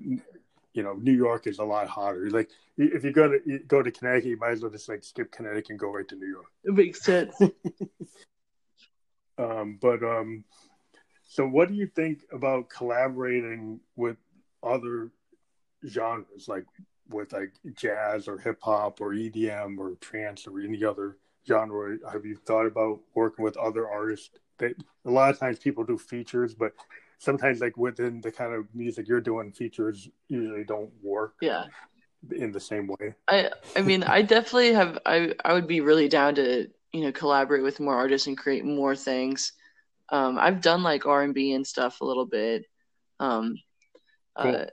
[0.72, 2.30] you know, New York is a lot hotter.
[2.30, 5.32] Like if you go to go to Connecticut, you might as well just like skip
[5.32, 6.46] Connecticut and go right to New York.
[6.64, 7.36] It makes sense.
[9.38, 10.44] um, but um,
[11.24, 14.16] so what do you think about collaborating with
[14.62, 15.10] other
[15.86, 16.64] genres, like
[17.08, 21.16] with like jazz or hip hop or EDM or trance or any other
[21.48, 21.96] genre?
[22.12, 24.30] Have you thought about working with other artists?
[24.58, 24.74] That
[25.04, 26.72] a lot of times people do features, but
[27.18, 31.34] sometimes like within the kind of music you're doing, features usually don't work.
[31.40, 31.64] Yeah.
[32.36, 33.14] In the same way.
[33.28, 37.12] I I mean I definitely have I I would be really down to you know
[37.12, 39.52] collaborate with more artists and create more things.
[40.10, 42.64] Um, I've done like R and B and stuff a little bit.
[43.20, 43.56] Um,
[44.40, 44.56] cool.
[44.56, 44.66] uh,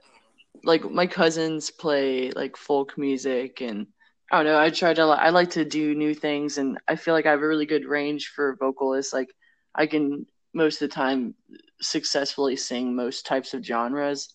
[0.64, 3.86] like my cousins play like folk music and
[4.30, 4.58] I don't know.
[4.58, 7.42] I try to I like to do new things and I feel like I have
[7.42, 9.12] a really good range for vocalists.
[9.12, 9.32] Like
[9.74, 11.34] I can most of the time
[11.80, 14.28] successfully sing most types of genres.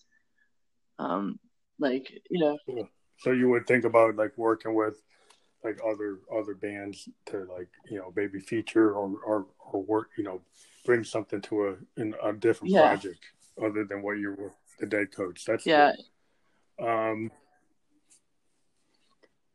[0.98, 1.38] Um,
[1.78, 2.88] like you know.
[3.18, 5.02] So you would think about like working with
[5.62, 10.24] like other other bands to like you know maybe feature or or, or work you
[10.24, 10.40] know
[10.84, 12.88] bring something to a in a different yeah.
[12.88, 13.20] project
[13.62, 15.44] other than what you were the dead coach.
[15.44, 15.92] That's yeah.
[16.78, 16.88] Cool.
[16.88, 17.30] Um.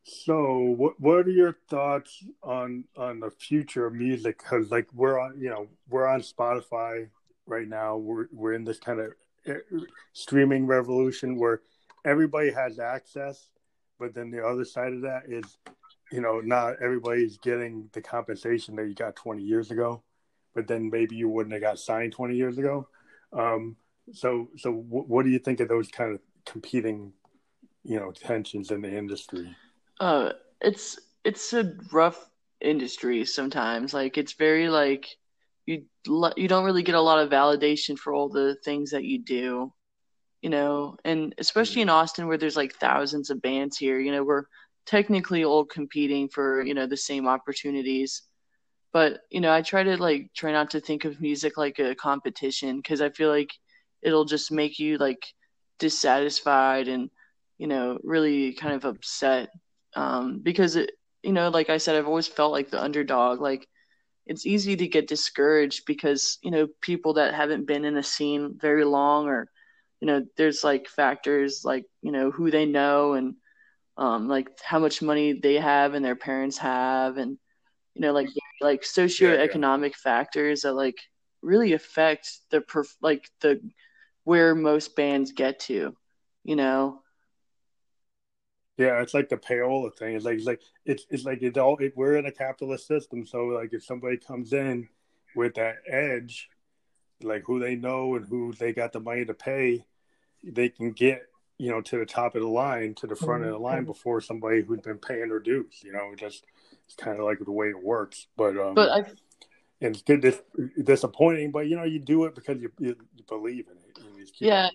[0.09, 4.37] So, what what are your thoughts on on the future of music?
[4.37, 7.09] Because like we're on, you know, we're on Spotify
[7.45, 7.97] right now.
[7.97, 9.11] We're we're in this kind of
[9.47, 9.55] eh,
[10.13, 11.59] streaming revolution where
[12.05, 13.49] everybody has access,
[13.99, 15.57] but then the other side of that is,
[16.09, 20.03] you know, not everybody's getting the compensation that you got 20 years ago,
[20.55, 22.87] but then maybe you wouldn't have got signed 20 years ago.
[23.33, 23.75] Um,
[24.13, 27.11] so, so what do you think of those kind of competing,
[27.83, 29.53] you know, tensions in the industry?
[29.99, 30.31] Uh,
[30.61, 32.29] it's it's a rough
[32.61, 33.93] industry sometimes.
[33.93, 35.07] Like it's very like
[35.65, 35.85] you
[36.37, 39.73] you don't really get a lot of validation for all the things that you do,
[40.41, 40.97] you know.
[41.05, 44.45] And especially in Austin, where there's like thousands of bands here, you know, we're
[44.85, 48.23] technically all competing for you know the same opportunities.
[48.93, 51.95] But you know, I try to like try not to think of music like a
[51.95, 53.51] competition because I feel like
[54.01, 55.25] it'll just make you like
[55.79, 57.09] dissatisfied and
[57.57, 59.49] you know really kind of upset
[59.95, 60.91] um, because it
[61.23, 63.67] you know like I said I've always felt like the underdog like
[64.25, 68.57] it's easy to get discouraged because you know people that haven't been in a scene
[68.59, 69.49] very long or
[70.01, 73.35] you know there's like factors like you know who they know and
[73.97, 77.37] um, like how much money they have and their parents have and
[77.95, 78.29] you know like
[78.61, 80.03] like socioeconomic yeah, yeah.
[80.03, 80.97] factors that like
[81.41, 83.59] really affect the perf- like the
[84.23, 85.95] where most bands get to,
[86.43, 87.01] you know.
[88.77, 90.15] Yeah, it's like the payola thing.
[90.15, 93.25] It's like it's like it's it's like it's all it, we're in a capitalist system.
[93.25, 94.87] So like if somebody comes in
[95.35, 96.49] with that edge,
[97.21, 99.85] like who they know and who they got the money to pay,
[100.43, 101.23] they can get
[101.57, 103.87] you know to the top of the line, to the front of the line mm-hmm.
[103.87, 105.81] before somebody who's been paying their dues.
[105.83, 106.45] You know, just
[106.85, 108.27] it's kind of like the way it works.
[108.37, 108.97] But um, but I
[109.79, 110.41] and it's good, dis-
[110.83, 113.87] disappointing, but you know you do it because you, you, you believe in it
[114.39, 114.69] yeah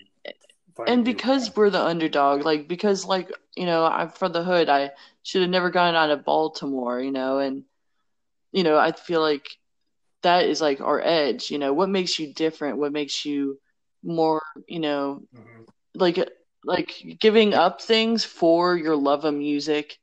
[0.87, 4.91] and because we're the underdog like because like you know i'm from the hood i
[5.23, 7.65] should have never gone out of baltimore you know and
[8.53, 9.47] you know i feel like
[10.23, 13.59] that is like our edge you know what makes you different what makes you
[14.03, 15.63] more you know mm-hmm.
[15.95, 16.19] like
[16.65, 19.99] like giving up things for your love of music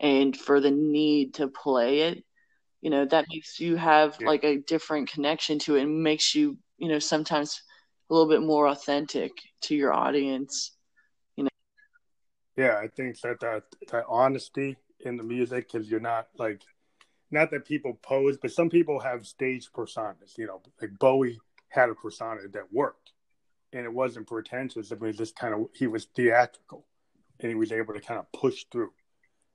[0.00, 2.24] and for the need to play it
[2.80, 4.26] you know that makes you have yeah.
[4.26, 7.62] like a different connection to it and makes you you know sometimes
[8.08, 9.32] a little bit more authentic
[9.62, 10.72] to your audience
[11.36, 11.50] you know?
[12.56, 16.62] Yeah i think that that, that honesty in the music because you're not like
[17.30, 21.38] not that people pose but some people have stage personas you know like bowie
[21.68, 23.12] had a persona that worked
[23.72, 26.86] and it wasn't pretentious it was just kind of he was theatrical
[27.40, 28.90] and he was able to kind of push through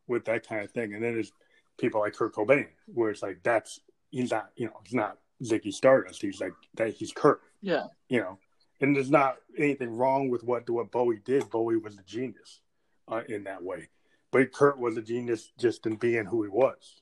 [0.08, 1.32] with that kind of thing and then there's
[1.80, 3.80] people like kurt cobain where it's like that's
[4.12, 7.84] he's not you know he's not ziggy stardust he's like that he's kurt yeah.
[8.10, 8.38] you know
[8.84, 11.50] and there's not anything wrong with what what Bowie did.
[11.50, 12.60] Bowie was a genius
[13.08, 13.88] uh, in that way,
[14.30, 17.02] but Kurt was a genius just in being who he was.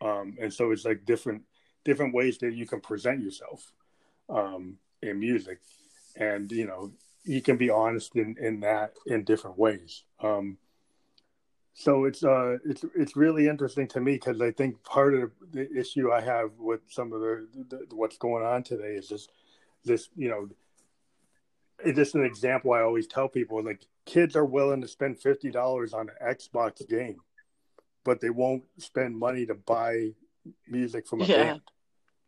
[0.00, 1.42] Um, and so it's like different
[1.84, 3.72] different ways that you can present yourself
[4.28, 5.60] um, in music,
[6.16, 6.90] and you know
[7.22, 10.02] you can be honest in in that in different ways.
[10.20, 10.58] Um,
[11.74, 15.70] so it's uh it's it's really interesting to me because I think part of the
[15.78, 19.30] issue I have with some of the, the what's going on today is just
[19.84, 20.48] this you know
[21.84, 25.50] it's just an example I always tell people like kids are willing to spend fifty
[25.50, 27.20] dollars on an Xbox game,
[28.04, 30.10] but they won't spend money to buy
[30.68, 31.36] music from a Yeah.
[31.44, 31.60] band.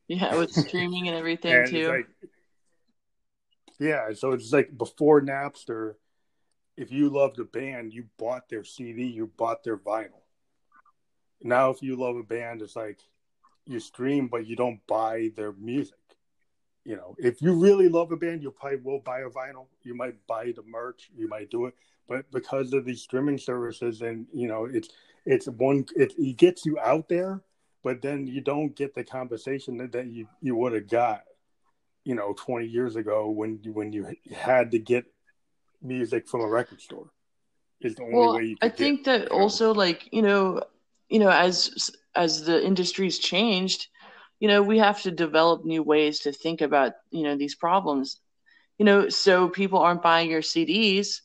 [0.08, 1.88] Yeah, with streaming and everything And too.
[1.88, 2.06] like,
[3.78, 5.94] yeah, so it's like before Napster,
[6.76, 10.22] if you loved a band, you bought their CD, you bought their vinyl.
[11.42, 13.00] Now, if you love a band, it's like
[13.66, 15.98] you stream, but you don't buy their music.
[16.84, 19.66] You know, if you really love a band, you probably will buy a vinyl.
[19.82, 21.10] You might buy the merch.
[21.16, 21.74] You might do it,
[22.08, 24.88] but because of these streaming services, and you know, it's
[25.24, 27.42] it's one it, it gets you out there,
[27.84, 31.22] but then you don't get the compensation that, that you you would have got
[32.04, 35.04] you know 20 years ago when you when you had to get
[35.80, 37.10] music from a record store
[37.80, 39.42] is the only well, way you I think get, that you know.
[39.42, 40.62] also like you know,
[41.08, 43.88] you know, as as the industry's changed,
[44.42, 48.18] you know, we have to develop new ways to think about you know these problems.
[48.76, 51.20] You know, so people aren't buying your CDs,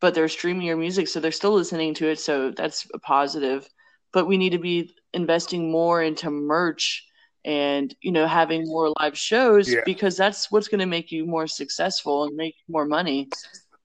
[0.00, 2.18] but they're streaming your music, so they're still listening to it.
[2.18, 3.68] So that's a positive.
[4.14, 7.04] But we need to be investing more into merch
[7.44, 9.80] and you know having more live shows Yeah.
[9.84, 13.28] because that's what's going to make you more successful and make more money.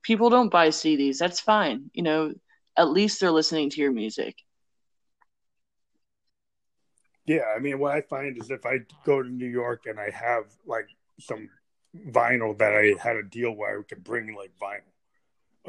[0.01, 1.17] People don't buy CDs.
[1.17, 1.91] That's fine.
[1.93, 2.33] You know,
[2.77, 4.35] at least they're listening to your music.
[7.35, 8.75] Yeah i mean what i find is if i
[9.05, 11.49] go to new york and i have like some
[12.09, 14.91] vinyl that i had a deal where i could bring like vinyl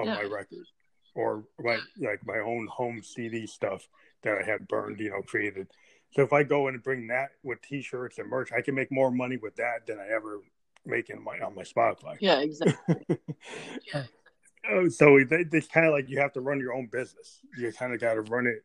[0.01, 0.15] of Yeah.
[0.15, 0.67] my record
[1.15, 3.89] or my like my own home cd stuff
[4.23, 5.67] that i had burned you know created
[6.15, 8.91] so if i go in and bring that with t-shirts and merch i can make
[8.91, 10.41] more money with that than i ever
[10.87, 13.05] make in my on my spotify Yeah, exactly.
[14.71, 17.41] Oh, so they, it's kind of like you have to run your own business.
[17.59, 18.63] You kind of got to run it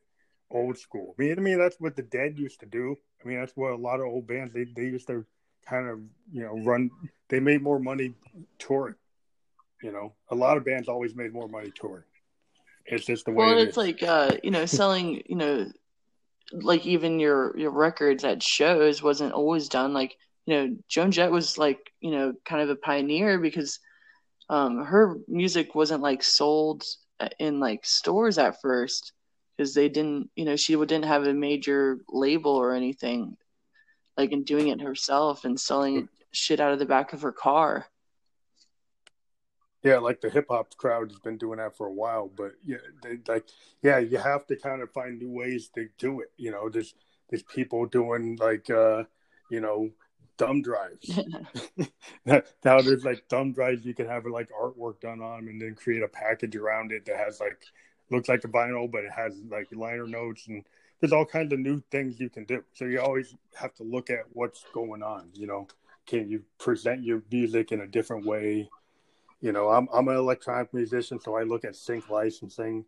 [0.52, 1.16] old school.
[1.18, 2.96] I mean, I mean that's what the Dead used to do.
[3.24, 5.26] I mean that's what a lot of old bands they they used to
[5.68, 6.00] kind of
[6.32, 6.90] you know run.
[7.30, 8.14] They made more money
[8.60, 8.96] touring.
[9.82, 12.04] You know, a lot of bands always made more money touring.
[12.86, 13.78] It's just the way well, it it's is.
[13.78, 15.68] like uh, you know, selling, you know,
[16.52, 19.94] like even your your records at shows wasn't always done.
[19.94, 23.80] Like you know, Joan Jett was like you know kind of a pioneer because
[24.50, 26.84] um, her music wasn't like sold
[27.40, 29.12] in like stores at first
[29.58, 33.38] because they didn't, you know, she didn't have a major label or anything.
[34.16, 37.86] Like in doing it herself and selling shit out of the back of her car.
[39.84, 42.78] Yeah, like the hip hop crowd has been doing that for a while, but yeah,
[43.04, 43.46] they, like
[43.84, 46.32] yeah, you have to kind of find new ways to do it.
[46.36, 46.96] You know, there's
[47.30, 49.04] there's people doing like uh,
[49.52, 49.92] you know
[50.38, 51.20] thumb drives.
[52.26, 56.04] now there's like thumb drives you can have like artwork done on and then create
[56.04, 57.64] a package around it that has like
[58.10, 60.64] looks like a vinyl, but it has like liner notes and
[61.00, 62.64] there's all kinds of new things you can do.
[62.74, 65.30] So you always have to look at what's going on.
[65.34, 65.68] You know,
[66.06, 68.70] can you present your music in a different way?
[69.42, 72.86] You know, I'm I'm an electronic musician, so I look at sync licensing,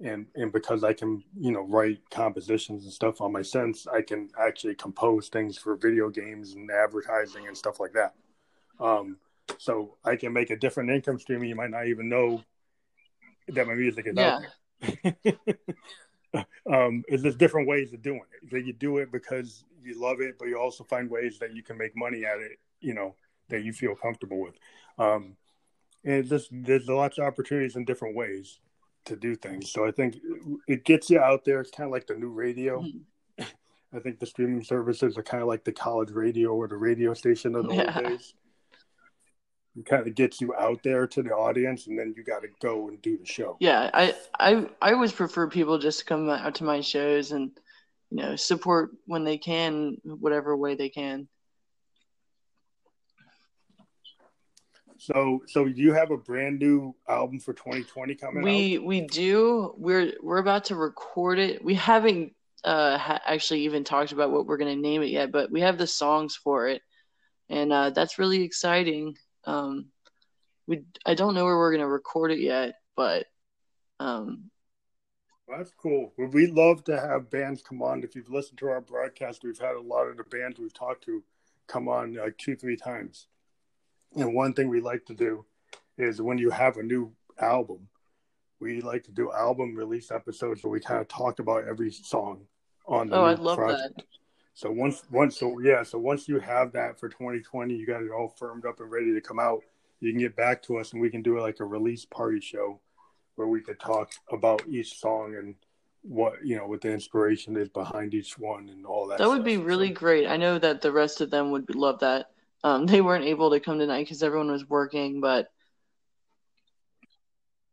[0.00, 4.02] and and because I can you know write compositions and stuff on my synths, I
[4.02, 8.14] can actually compose things for video games and advertising and stuff like that.
[8.80, 9.18] Um,
[9.58, 11.44] so I can make a different income stream.
[11.44, 12.42] You might not even know
[13.48, 14.52] that my music is out there.
[16.72, 18.50] um, it's just different ways of doing it.
[18.50, 21.62] That you do it because you love it, but you also find ways that you
[21.62, 22.58] can make money at it.
[22.80, 23.14] You know
[23.48, 24.54] that you feel comfortable with.
[24.98, 25.36] Um,
[26.04, 28.60] and just there's lots of opportunities in different ways
[29.04, 29.70] to do things.
[29.70, 30.16] So I think
[30.66, 31.60] it gets you out there.
[31.60, 32.80] It's kind of like the new radio.
[32.82, 33.02] Mhm.
[33.94, 37.12] I think the streaming services are kind of like the college radio or the radio
[37.12, 37.92] station of the Yeah.
[37.94, 38.34] old days.
[39.86, 42.88] Kind of gets you out there to the audience, and then you got to go
[42.88, 43.56] and do the show.
[43.58, 47.50] Yeah, I, I I always prefer people just to come out to my shows and
[48.10, 51.26] you know support when they can, whatever way they can.
[54.98, 58.84] So, so you have a brand new album for 2020 coming We out?
[58.84, 59.74] we do.
[59.78, 61.64] We're we're about to record it.
[61.64, 65.50] We haven't uh ha- actually even talked about what we're gonna name it yet, but
[65.50, 66.82] we have the songs for it,
[67.48, 69.16] and uh, that's really exciting.
[69.44, 69.86] Um,
[70.66, 73.26] we I don't know where we're gonna record it yet, but
[74.00, 74.50] um,
[75.48, 76.12] that's cool.
[76.16, 78.02] Well, we love to have bands come on.
[78.02, 81.04] If you've listened to our broadcast, we've had a lot of the bands we've talked
[81.04, 81.22] to
[81.66, 83.26] come on like two, three times.
[84.16, 85.44] And one thing we like to do
[85.98, 87.88] is when you have a new album,
[88.60, 92.42] we like to do album release episodes where we kind of talk about every song
[92.86, 93.96] on the oh, I'd love project.
[93.96, 94.04] that.
[94.54, 98.10] So once, once, so yeah, so once you have that for 2020, you got it
[98.10, 99.62] all firmed up and ready to come out.
[100.00, 102.80] You can get back to us, and we can do like a release party show
[103.36, 105.54] where we could talk about each song and
[106.02, 109.18] what you know what the inspiration is behind each one and all that.
[109.18, 110.26] That would be really great.
[110.26, 112.30] I know that the rest of them would love that.
[112.64, 115.50] Um, they weren't able to come tonight because everyone was working, but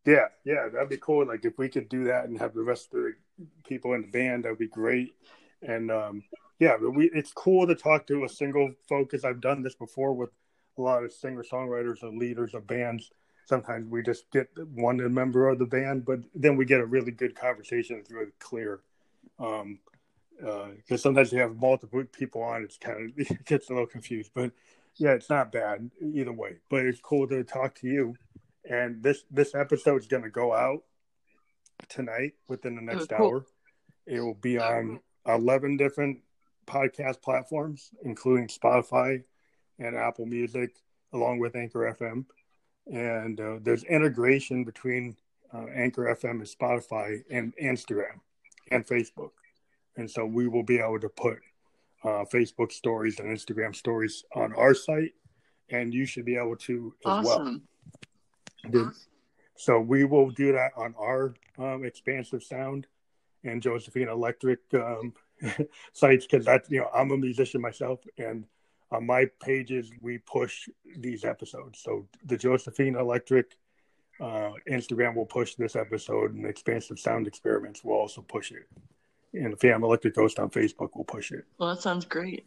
[0.05, 1.27] yeah, yeah, that'd be cool.
[1.27, 3.13] Like if we could do that and have the rest of the
[3.67, 5.13] people in the band, that'd be great.
[5.61, 6.23] And um,
[6.59, 9.23] yeah, we it's cool to talk to a single focus.
[9.23, 10.29] I've done this before with
[10.77, 13.11] a lot of singer songwriters and leaders of bands
[13.49, 17.11] sometimes we just get one member of the band, but then we get a really
[17.11, 17.97] good conversation.
[17.97, 18.81] It's really clear.
[19.39, 19.79] Um,
[20.37, 23.87] because uh, sometimes you have multiple people on, it's kind of it gets a little
[23.87, 24.31] confused.
[24.33, 24.51] But
[24.95, 26.57] yeah, it's not bad either way.
[26.69, 28.15] But it's cool to talk to you.
[28.69, 30.83] And this this episode is going to go out
[31.89, 33.27] tonight within the next oh, cool.
[33.27, 33.45] hour.
[34.05, 36.19] It will be on eleven different
[36.69, 39.23] podcast platforms, including Spotify
[39.79, 40.71] and Apple Music,
[41.13, 42.25] along with Anchor FM
[42.91, 45.15] and uh, there's integration between
[45.53, 48.19] uh, Anchor FM and Spotify and Instagram
[48.71, 49.31] and Facebook,
[49.97, 51.39] and so we will be able to put
[52.03, 55.13] uh, Facebook stories and Instagram stories on our site,
[55.69, 57.61] and you should be able to as awesome.
[58.71, 58.91] well.
[59.55, 62.87] So we will do that on our um, expansive sound
[63.43, 65.13] and Josephine Electric um,
[65.93, 68.45] sites because that's you know I'm a musician myself and
[68.91, 70.67] on my pages we push
[70.97, 71.79] these episodes.
[71.79, 73.55] So the Josephine Electric
[74.19, 78.67] uh, Instagram will push this episode, and Expansive Sound Experiments will also push it.
[79.33, 81.45] And the Fam Electric Ghost on Facebook will push it.
[81.57, 82.45] Well, that sounds great.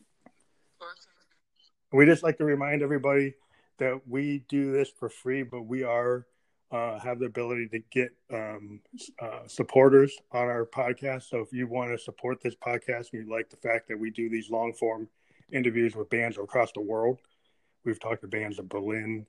[1.93, 3.35] We just like to remind everybody
[3.79, 6.27] that we do this for free, but we are
[6.73, 8.81] uh, have the ability to get um,
[9.21, 11.29] uh, supporters on our podcast.
[11.29, 14.11] So if you want to support this podcast and you like the fact that we
[14.11, 15.09] do these long form
[15.53, 17.21] interviews with bands across the world.
[17.85, 19.27] We've talked to bands in Berlin,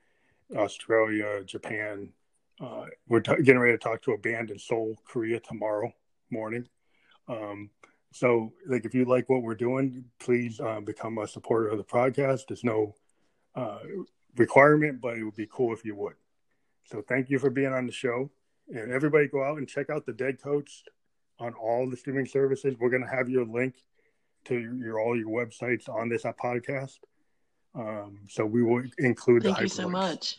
[0.56, 2.10] Australia, Japan.
[2.62, 5.92] Uh, we're t- getting ready to talk to a band in Seoul, Korea tomorrow
[6.30, 6.68] morning.
[7.28, 7.70] Um,
[8.12, 11.84] so, like, if you like what we're doing, please uh, become a supporter of the
[11.84, 12.44] podcast.
[12.48, 12.94] There's no
[13.56, 13.80] uh,
[14.38, 16.14] requirement, but it would be cool if you would.
[16.86, 18.30] So, thank you for being on the show.
[18.70, 20.84] And everybody go out and check out the Dead Coach
[21.40, 22.76] on all the streaming services.
[22.80, 23.76] We're going to have your link
[24.46, 27.00] to your all your websites on this podcast.
[27.76, 29.44] Um, so we will include.
[29.44, 30.38] Thank you so much.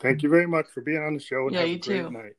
[0.00, 1.46] Thank you very much for being on the show.
[1.46, 2.10] And yeah, you too.
[2.10, 2.36] Night.